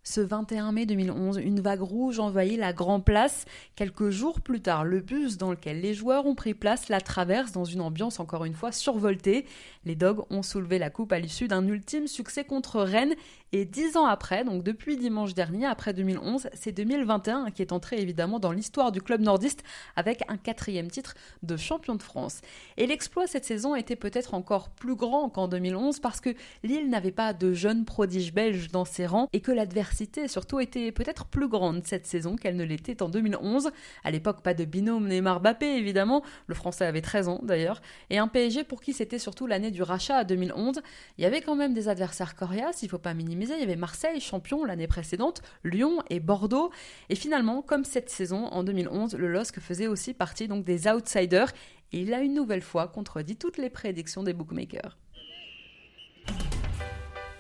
Ce 0.04 0.20
21 0.20 0.72
mai 0.72 0.88
2011, 0.88 1.38
une 1.38 1.60
vague 1.60 1.82
rouge 1.82 2.20
envahit 2.20 2.58
la 2.58 2.74
Grand 2.74 3.02
Place. 3.02 3.46
Quelques 3.76 4.10
jours 4.10 4.42
plus 4.42 4.60
tard, 4.60 4.84
le 4.84 5.00
bus 5.00 5.38
dans 5.38 5.52
lequel 5.52 5.80
les 5.80 5.94
joueurs 5.94 6.26
ont 6.26 6.34
pris 6.34 6.56
place 6.56 6.90
la 6.90 7.00
traverse 7.00 7.52
dans 7.52 7.66
une 7.66 7.82
ambiance 7.82 8.20
encore 8.20 8.46
une 8.46 8.56
fois 8.56 8.72
survoltée. 8.72 9.46
Les 9.86 9.94
Dogs 9.94 10.26
ont 10.32 10.42
soulevé 10.42 10.80
la 10.80 10.90
coupe 10.90 11.12
à 11.12 11.20
l'issue 11.20 11.48
d'un 11.48 11.68
ultime 11.68 12.08
succès 12.08 12.44
contre 12.44 12.82
Rennes 12.82 13.14
et 13.54 13.66
dix 13.66 13.98
ans 13.98 14.06
après, 14.06 14.46
donc 14.46 14.64
depuis 14.64 14.96
dimanche 14.96 15.34
dernier, 15.34 15.66
après 15.66 15.94
2011, 15.94 16.48
c'est 16.54 16.72
2021 16.72 17.52
qui 17.52 17.62
est 17.62 17.74
entré 17.74 18.00
évidemment 18.00 18.40
dans 18.40 18.54
l'histoire 18.54 18.94
du 18.94 19.02
club 19.02 19.20
nordiste 19.20 19.64
avec 19.98 20.24
un 20.30 20.38
quatrième 20.38 20.90
titre 20.90 21.16
de 21.44 21.58
champion 21.58 21.96
de 21.96 22.02
France. 22.02 22.40
Et 22.78 22.88
l'exploit 22.88 23.28
cette 23.28 23.44
saison 23.44 23.76
était 23.76 23.98
peut-être 23.98 24.36
encore 24.36 24.70
plus 24.70 24.96
grand 24.96 25.30
qu'en 25.30 25.50
2011 25.50 26.00
parce 26.00 26.22
que 26.22 26.30
Lille 26.64 26.90
n'avait 26.90 27.12
pas 27.12 27.34
de 27.34 27.52
jeunes 27.52 27.84
prodiges 27.84 28.34
belges 28.34 28.70
dans 28.70 28.86
ses 28.86 29.06
rangs 29.06 29.28
et 29.34 29.42
que 29.42 29.52
l'adversité 29.52 30.30
surtout 30.30 30.62
était 30.62 30.94
peut-être 30.94 31.26
plus 31.26 31.50
grande 31.50 31.86
cette 31.86 32.08
saison 32.08 32.38
qu'elle 32.38 32.56
ne 32.56 32.64
l'était 32.64 33.04
en 33.04 33.10
2011. 33.10 33.72
À 34.06 34.12
l'époque, 34.12 34.44
pas 34.44 34.54
de 34.54 34.64
binôme 34.64 35.10
Neymar-Bappé 35.10 35.66
évidemment, 35.66 36.24
le 36.48 36.56
français 36.56 36.86
avait 36.86 37.02
13 37.02 37.28
ans 37.28 37.42
d'ailleurs, 37.44 37.82
et 38.10 38.18
un 38.18 38.30
PSG 38.30 38.64
pour 38.64 38.80
qui 38.80 38.94
c'était 38.94 39.20
surtout 39.20 39.46
l'année 39.46 39.72
du 39.72 39.84
rachat 39.84 40.16
à 40.16 40.24
2011. 40.24 40.80
Il 41.18 41.24
y 41.24 41.28
avait 41.28 41.42
quand 41.42 41.56
même 41.56 41.74
des 41.74 41.90
adversaires 41.90 42.36
coriaces, 42.36 42.82
il 42.84 42.88
faut 42.88 42.98
pas 42.98 43.14
minimiser 43.14 43.41
il 43.50 43.60
y 43.60 43.64
avait 43.64 43.76
Marseille, 43.76 44.20
champion 44.20 44.64
l'année 44.66 44.88
précédente, 44.88 45.42
Lyon 45.64 46.04
et 46.10 46.20
Bordeaux. 46.20 46.72
Et 47.10 47.16
finalement, 47.16 47.62
comme 47.62 47.86
cette 47.86 48.10
saison, 48.10 48.46
en 48.46 48.64
2011, 48.64 49.16
le 49.16 49.28
LOSC 49.28 49.60
faisait 49.60 49.88
aussi 49.88 50.14
partie 50.14 50.48
donc 50.48 50.64
des 50.64 50.88
outsiders. 50.88 51.52
Et 51.94 52.02
il 52.02 52.14
a 52.14 52.22
une 52.22 52.34
nouvelle 52.34 52.62
fois 52.62 52.88
contredit 52.88 53.36
toutes 53.36 53.58
les 53.58 53.70
prédictions 53.70 54.24
des 54.24 54.34
bookmakers. 54.34 54.98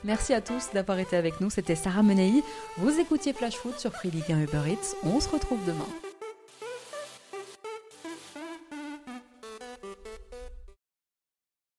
Merci 0.03 0.33
à 0.33 0.41
tous 0.41 0.71
d'avoir 0.73 0.97
été 0.99 1.15
avec 1.15 1.39
nous. 1.41 1.49
C'était 1.49 1.75
Sarah 1.75 2.03
Menei. 2.03 2.43
Vous 2.77 2.99
écoutiez 2.99 3.33
Flash 3.33 3.55
Foot 3.55 3.79
sur 3.79 3.93
Free 3.93 4.09
League 4.09 4.31
1 4.31 4.41
Uber 4.41 4.63
Eats. 4.67 4.95
On 5.03 5.19
se 5.19 5.29
retrouve 5.29 5.63
demain. 5.65 6.10